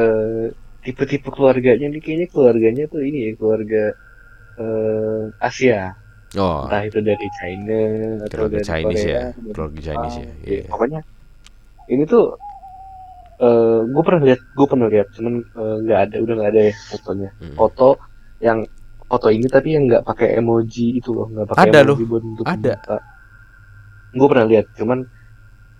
[0.00, 0.46] eh
[0.84, 3.78] tipe-tipe keluarganya nih kayaknya keluarganya tuh ini ya keluarga
[4.62, 5.76] eh Asia
[6.34, 7.78] oh entah itu dari China
[8.26, 9.22] atau dari Chinese Korea ya
[9.54, 11.00] keluarga Chinese ya iya Iya, pokoknya
[11.86, 12.24] ini tuh
[13.36, 16.74] eh gue pernah lihat gue pernah lihat cuman eh, nggak ada udah nggak ada ya
[16.90, 17.54] fotonya Hmm.
[17.54, 17.88] foto
[18.40, 18.58] yang
[19.06, 22.44] foto ini tapi yang nggak pakai emoji itu loh nggak pakai Ada emoji buat untuk
[22.44, 22.74] Ada.
[24.16, 24.98] gue pernah lihat cuman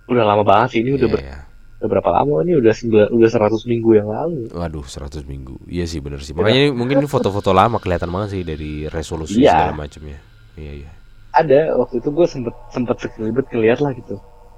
[0.07, 1.37] udah lama banget sih ini udah, Iya, ber- iya.
[1.81, 5.57] udah berapa lama ini udah sembilan udah 100 minggu yang lalu Waduh, 100 minggu.
[5.67, 6.31] Iya sih bener sih.
[6.31, 9.51] Makanya ini mungkin foto-foto lama kelihatan banget sih dari resolusi Iya.
[9.51, 10.17] segala macamnya.
[10.57, 10.91] Iya, iya.
[11.31, 14.17] ada waktu itu gue sempet sempet sekelibet ngeliat lah gitu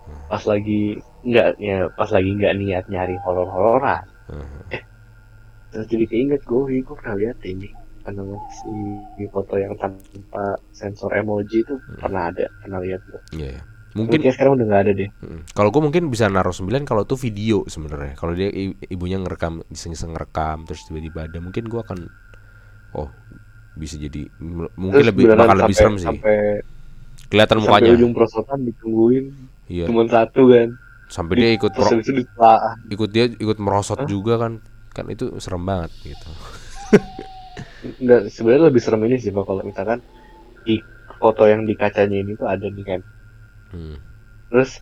[0.09, 0.25] Hmm.
[0.25, 4.81] pas lagi nggak ya pas lagi nggak niat nyari horor hororan Heeh.
[5.69, 7.69] terus jadi keinget gue gue pernah lihat ini
[8.01, 8.73] apa namanya si
[9.29, 13.61] foto yang tanpa sensor emoji itu pernah ada pernah lihat gue Iya, iya.
[13.93, 15.41] mungkin Mungkin sekarang udah nggak ada deh Mm.
[15.53, 18.17] Kalau gue mungkin bisa naruh 9 kalau itu video sebenarnya.
[18.17, 18.49] Kalau dia
[18.89, 21.99] ibunya ngerekam, iseng-iseng ngerekam terus tiba-tiba ada, mungkin gue akan
[22.97, 23.13] oh
[23.79, 24.27] bisa jadi
[24.75, 26.05] mungkin Terus lebih bakal lebih sampai- serem sih.
[26.05, 26.35] sampai
[27.25, 27.91] Kelihatan sampai mukanya.
[27.95, 29.25] ujung prosotan ditungguin
[29.65, 29.85] Iya.
[29.85, 30.69] cuma satu kan
[31.07, 31.89] Sampai dia ikut pro-
[32.87, 34.61] ikut dia ikut merosot juga kan.
[34.89, 36.29] Kan itu serem banget gitu.
[37.97, 39.99] Nggak, sebenarnya lebih serem ini sih Pak kalau misalkan
[40.61, 40.83] di
[41.15, 43.01] foto yang di kacanya ini tuh ada nih kan
[43.69, 43.95] Hmm.
[44.47, 44.81] terus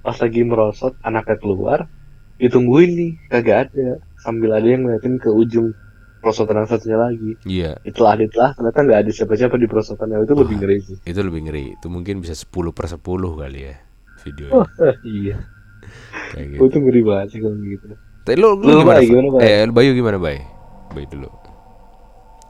[0.00, 1.78] pas lagi merosot anaknya keluar
[2.36, 5.74] ditungguin nih kagak ada sambil ada yang ngeliatin ke ujung
[6.20, 10.56] perosotan yang satunya lagi Iya, itulah itulah ternyata nggak ada siapa-siapa di perosotannya itu lebih
[10.56, 10.60] Wah.
[10.62, 11.64] ngeri sih itu lebih ngeri.
[11.80, 13.00] Itu mungkin bisa 10 per 10
[13.40, 13.74] kali ya
[14.20, 14.52] videonya.
[14.54, 14.66] oh,
[15.24, 15.36] iya
[16.30, 16.60] Kayak gitu.
[16.60, 17.84] oh, itu ngeri banget sih kalau gitu
[18.20, 19.00] Tapi lu, lu, Lu, gimana?
[19.00, 19.40] Bay, gimana, Bay?
[19.48, 20.38] Eh, lu Bayu gimana, Bay?
[20.92, 21.28] Bay dulu.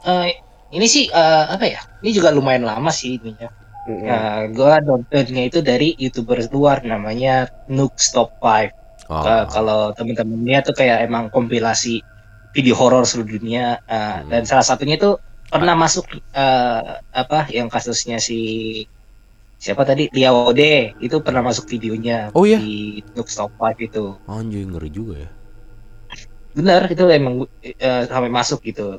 [0.03, 0.29] Eh,
[0.75, 1.81] ini sih eh, apa ya?
[2.03, 3.49] Ini juga lumayan lama sih ininya.
[3.89, 4.05] Mm-mm.
[4.05, 8.77] Nah, gua nontonnya itu dari youtuber luar namanya Nook Stop 5.
[9.09, 9.25] Oh.
[9.49, 12.03] Kalau temen-temennya tuh kayak emang kompilasi
[12.51, 14.29] video horor seluruh dunia eh, Hmm.
[14.29, 15.15] dan salah satunya itu
[15.47, 16.83] pernah masuk eh,
[17.13, 18.39] apa yang kasusnya si
[19.61, 22.57] siapa tadi Liaode itu pernah masuk videonya Oh, iya?
[22.57, 25.31] di Nook Stop 5 itu Anjir ngeri juga ya.
[26.51, 28.99] benar itu emang eh, sampai masuk gitu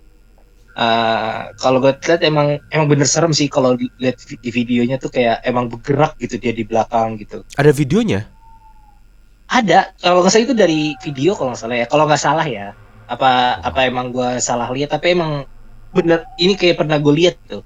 [0.72, 5.44] Eh, kalau gue lihat emang emang bener serem sih kalau lihat di videonya tuh kayak
[5.44, 8.24] emang bergerak gitu dia di belakang gitu Ada videonya?
[9.52, 12.72] ada kalau nggak salah itu dari video kalau nggak salah ya kalau nggak salah ya
[13.14, 13.30] apa
[13.68, 15.32] apa emang gue salah lihat tapi emang
[15.96, 17.64] bener ini kayak pernah gue lihat tuh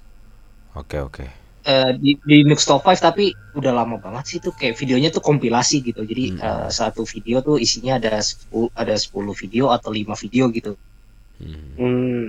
[0.76, 1.26] Oke, oke.
[1.66, 3.26] eh, di di Nook Top 5 tapi
[3.58, 6.42] udah lama banget sih tuh kayak videonya tuh kompilasi gitu jadi Hmm.
[6.48, 10.74] eh, satu video tuh isinya ada 10 ada 10 video atau 5 video gitu
[11.42, 11.76] Hmm.
[11.80, 12.24] Hmm.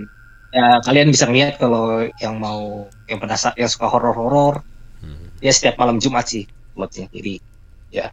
[0.56, 1.84] ya kalian bisa ngeliat kalau
[2.22, 2.62] yang mau
[3.10, 4.54] yang penasaran yang suka horor-horor
[5.04, 5.28] Hmm.
[5.42, 6.44] dia setiap malam Jumat sih
[6.74, 7.34] buatnya jadi
[7.92, 8.06] ya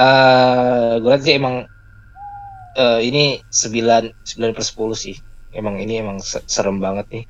[0.00, 1.56] eh gue lihat sih emang
[2.76, 5.16] eh ini 9 9 per 10 sih.
[5.52, 7.24] Emang ini emang se- serem banget nih.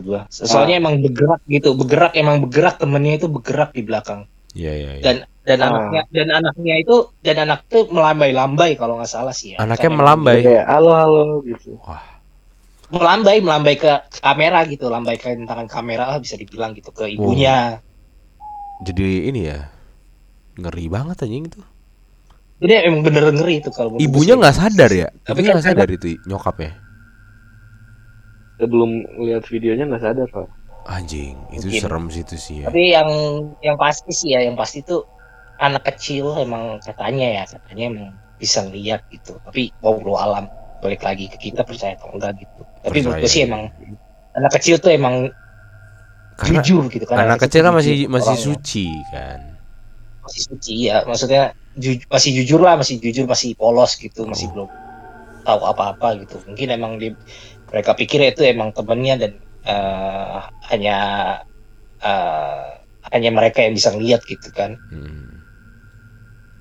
[0.00, 0.26] Gua.
[0.32, 1.76] Soalnya emang bergerak gitu.
[1.76, 4.26] Bergerak emang bergerak temennya itu bergerak di belakang.
[4.54, 5.02] Iya, iya, iya.
[5.02, 5.66] dan dan Ah.
[5.68, 9.58] anaknya dan anaknya itu dan anak itu melambai-lambai kalau nggak salah sih ya.
[9.60, 10.38] Anaknya emang melambai.
[10.46, 11.76] kayak halo halo gitu
[12.94, 14.86] melambai melambai ke kamera gitu.
[14.86, 17.82] Lambai ke tangan kamera lah bisa dibilang gitu ke ibunya.
[18.86, 19.68] Jadi ini ya.
[20.54, 21.60] Ngeri banget anjing itu.
[22.64, 25.08] Jadi emang bener ngeri itu kalau Ibunya nggak sadar ya?
[25.20, 26.72] Tapi Ibunya kan nggak sadar itu nyokapnya.
[28.54, 30.46] sebelum lihat videonya nggak sadar pak
[30.84, 31.80] Anjing, itu Mungkin.
[31.80, 32.68] serem sih itu sih ya.
[32.68, 33.08] tapi yang
[33.64, 35.00] yang pasti sih ya yang pasti tuh
[35.56, 40.44] anak kecil emang katanya ya katanya emang bisa lihat gitu tapi wow alam
[40.78, 43.72] balik lagi ke kita percaya atau enggak gitu tapi menurut sih emang
[44.36, 45.32] anak kecil tuh emang
[46.36, 49.40] Karena jujur gitu kan anak kecil kan masih masih suci kan.
[50.22, 54.52] masih suci ya maksudnya ju- masih jujur lah masih jujur masih polos gitu masih Oh.
[54.54, 54.68] belum
[55.46, 57.08] tahu apa-apa gitu mungkin emang di
[57.70, 59.32] mereka pikir itu emang temennya dan
[59.68, 60.38] eh,
[60.70, 60.94] hanya
[62.02, 62.68] eh,
[63.12, 65.44] hanya mereka yang bisa ngeliat gitu kan Hmm,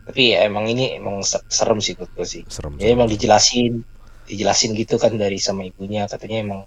[0.07, 2.74] tapi ya emang ini emang se- serem sih menurut gue sih serem.
[2.80, 2.93] ya serem.
[2.95, 3.72] emang dijelasin
[4.30, 6.61] dijelasin gitu kan dari sama ibunya katanya emang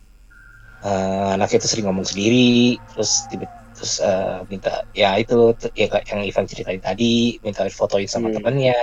[0.87, 3.47] eh, anaknya itu sering ngomong sendiri terus tiba
[3.77, 4.71] terus eh, minta
[5.01, 5.35] ya itu
[5.81, 7.05] ya kayak yang Ivan ceritain tadi
[7.45, 8.37] minta fotoin sama Hmm.
[8.37, 8.75] temennya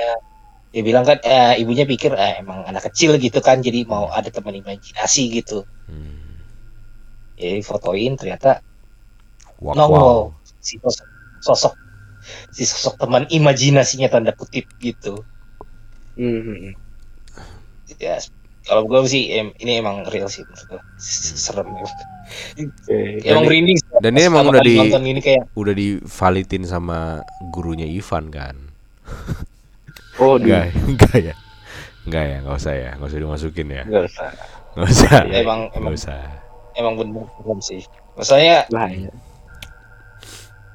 [0.74, 4.30] dia bilang kan eh, ibunya pikir eh, emang anak kecil gitu kan jadi mau ada
[4.36, 5.56] teman imajinasi gitu
[5.88, 6.44] Hmm.
[7.38, 8.50] jadi fotoin ternyata
[9.60, 10.34] Wow, nongol wow.
[10.68, 11.08] si sosok,
[11.48, 11.74] sosok
[12.56, 15.14] si sosok teman imajinasinya tanda kutip gitu
[16.16, 16.74] Hmm.
[18.00, 18.18] ya
[18.64, 21.84] kalau gue sih em- ini emang real sih menurut gue serem ya.
[21.84, 22.98] Oke.
[23.22, 28.28] emang Dan- merinding dan ini emang udah di- ini kayak Udah divalidin sama gurunya Ivan
[28.28, 28.56] kan.
[30.16, 31.36] Oh, di Enggak, enggak ya.
[32.04, 32.90] Enggak ya, enggak usah ya.
[32.94, 33.84] Enggak usah dimasukin ya.
[33.84, 34.28] nggak usah.
[34.74, 35.20] Enggak usah.
[35.24, 36.22] Iya, emang emang Enggak usah.
[36.74, 37.82] emang bener serem sih
[38.14, 39.14] maksudnya Bahaya.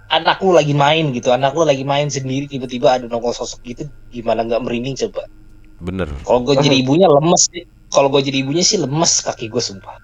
[0.08, 3.82] anak lu lagi main gitu anak lu lagi main sendiri tiba-tiba ada nongol sosok gitu
[4.08, 5.26] gimana nggak merinding coba
[5.78, 9.58] bener kalau gue jadi ibunya lemes sih kalau gue jadi ibunya sih lemes kaki gue
[9.58, 9.96] sumpah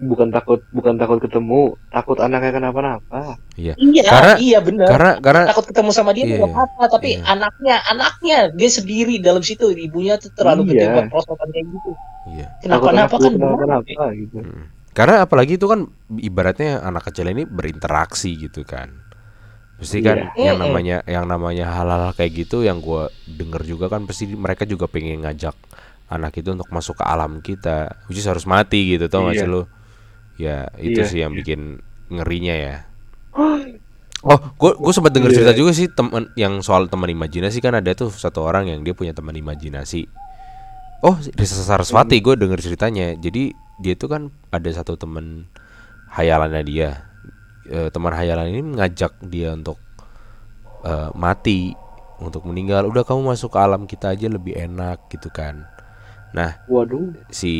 [0.00, 5.68] bukan takut bukan takut ketemu takut anaknya kenapa-napa iya Karena- iya bener karena karena takut
[5.68, 7.24] ketemu sama dia Iya, apa-apa tapi iya.
[7.28, 10.92] anaknya anaknya dia sendiri dalam situ ibunya tuh terlalu gede Iya.
[10.96, 11.90] buat prosotan kayak gitu
[12.32, 14.64] iya kenapa-napa kan kenapa-napa gitu Mm.
[14.90, 15.86] Karena apalagi itu kan
[16.18, 18.90] ibaratnya anak kecil ini berinteraksi gitu kan.
[19.78, 20.50] Pasti kan Iya.
[20.50, 24.90] yang namanya yang namanya hal-hal kayak gitu yang gua denger juga kan pasti mereka juga
[24.90, 25.54] pengen ngajak
[26.10, 29.42] anak itu untuk masuk ke alam kita, which is harus mati gitu tau gak Iya.
[29.42, 29.62] sih lu?
[30.36, 31.78] Ya itu Iya, sih yang bikin
[32.10, 32.76] ngerinya ya.
[34.20, 35.40] Oh, gue gue sempat dengar Iya.
[35.40, 38.92] cerita juga sih temen yang soal teman imajinasi kan ada tuh satu orang yang dia
[38.92, 40.04] punya teman imajinasi.
[41.00, 43.16] Oh, Risa Sarasvati gue dengar ceritanya.
[43.16, 45.48] Jadi dia tuh kan ada satu teman
[46.12, 47.08] hayalannya dia.
[47.64, 49.80] Eh, teman hayalan ini mengajak dia untuk
[50.84, 51.72] eh, mati,
[52.20, 52.92] untuk meninggal.
[52.92, 55.64] Udah kamu masuk ke alam kita aja lebih enak gitu kan.
[56.30, 57.52] Nah, waduh si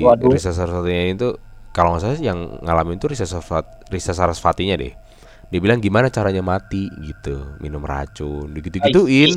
[0.00, 0.32] Waduh.
[0.32, 1.28] Risa Sarasvatinya itu
[1.76, 4.92] kalau nggak salah yang ngalamin itu Risa Sarasvati, Risa Sarasvatinya deh.
[5.52, 9.36] Dia bilang gimana caranya mati gitu, minum racun, digitu-gituin.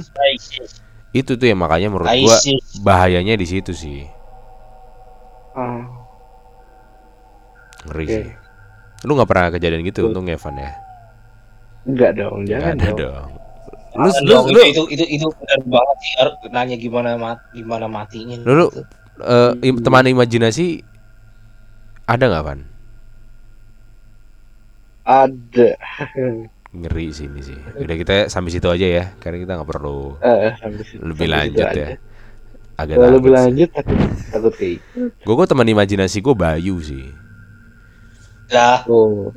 [1.11, 2.37] Itu tuh yang makanya menurut gua
[2.83, 4.07] bahayanya di situ sih.
[5.55, 5.83] ah
[7.87, 8.15] Ngeri Oke.
[8.15, 8.27] sih.
[9.05, 10.71] Lu nggak pernah kejadian gitu untung Evan ya?
[11.85, 13.29] enggak dong Nggak jangan ada dong dong.
[13.95, 16.11] Lu lu lu itu itu itu benar banget sih
[16.51, 18.81] nanya gimana mat gimana matinya Lu- lu- gitu.
[19.23, 20.83] eh, im- teman imajinasi
[22.05, 22.59] ada nggak Van?
[25.05, 25.69] ada
[26.75, 27.55] Ngeri sih ini sih.
[27.79, 30.19] Udah kita sampai situ aja ya, karena kita nggak perlu
[30.59, 31.71] sampai situ- lebih lanjut ya.
[31.71, 31.85] aja.
[32.75, 33.37] Agak Kalau lebih sih.
[33.39, 34.79] lanjut takut takut kayak
[35.23, 37.07] Gue kok teman imajinasi gue Bayu sih.
[38.51, 39.31] lah oh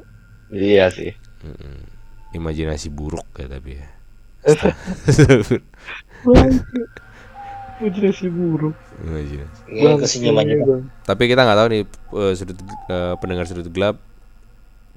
[0.52, 1.80] iya sih Mm-mm.
[2.36, 3.86] Imajinasi buruk ya tapi ya.
[7.78, 9.62] Imajinasi buruk Imajinasi.
[9.80, 10.84] ya, kesenyumannya Bang.
[11.07, 11.82] Tapi kita nggak tahu nih
[12.20, 12.59] eh, sudut
[12.91, 13.97] eh, pendengar sudut gelap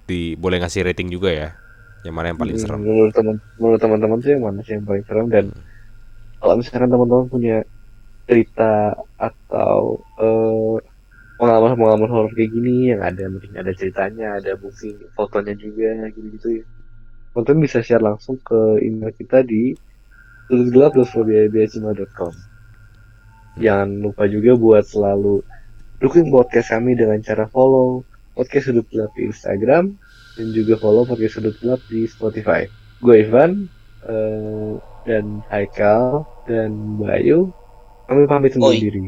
[0.09, 1.49] di boleh ngasih rating juga ya.
[2.05, 2.81] Yang mana yang paling Hmm, serem?
[2.85, 5.45] Menurut teman menurut teman-teman tuh yang mana sih yang paling serem dan
[6.39, 7.55] kalau misalkan teman-teman punya
[8.29, 8.63] cerita
[9.27, 9.79] atau
[10.21, 10.75] eh,
[11.39, 14.87] pengalaman-pengalaman horor kayak gini yang ada mungkin ada ceritanya, ada bukti
[15.17, 16.63] fotonya juga gitu-gitu ya.
[17.31, 19.71] Teman-teman bisa share langsung ke email kita di
[20.51, 22.33] sudutgelap.fobiabcima.com
[23.59, 25.43] Jangan lupa juga buat selalu
[25.99, 28.03] dukung podcast kami dengan cara follow
[28.35, 29.95] podcast sudut gelap di Instagram
[30.39, 32.67] dan juga follow podcast sudut gelap di Spotify.
[32.99, 33.67] Gue Ivan
[34.07, 34.71] eh,
[35.07, 37.51] dan Haikal dan Bayu
[38.07, 38.79] kami pamit undur Oi.
[38.81, 39.07] diri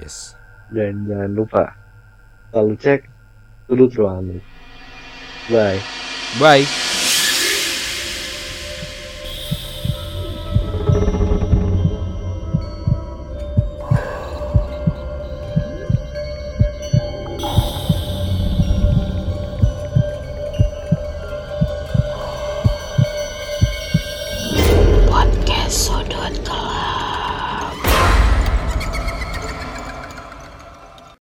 [0.00, 0.32] Yes.
[0.70, 1.64] dan jangan lupa
[2.54, 3.00] selalu cek
[3.68, 4.38] sudut ruangan.
[5.50, 5.80] Bye.
[6.38, 6.89] Bye.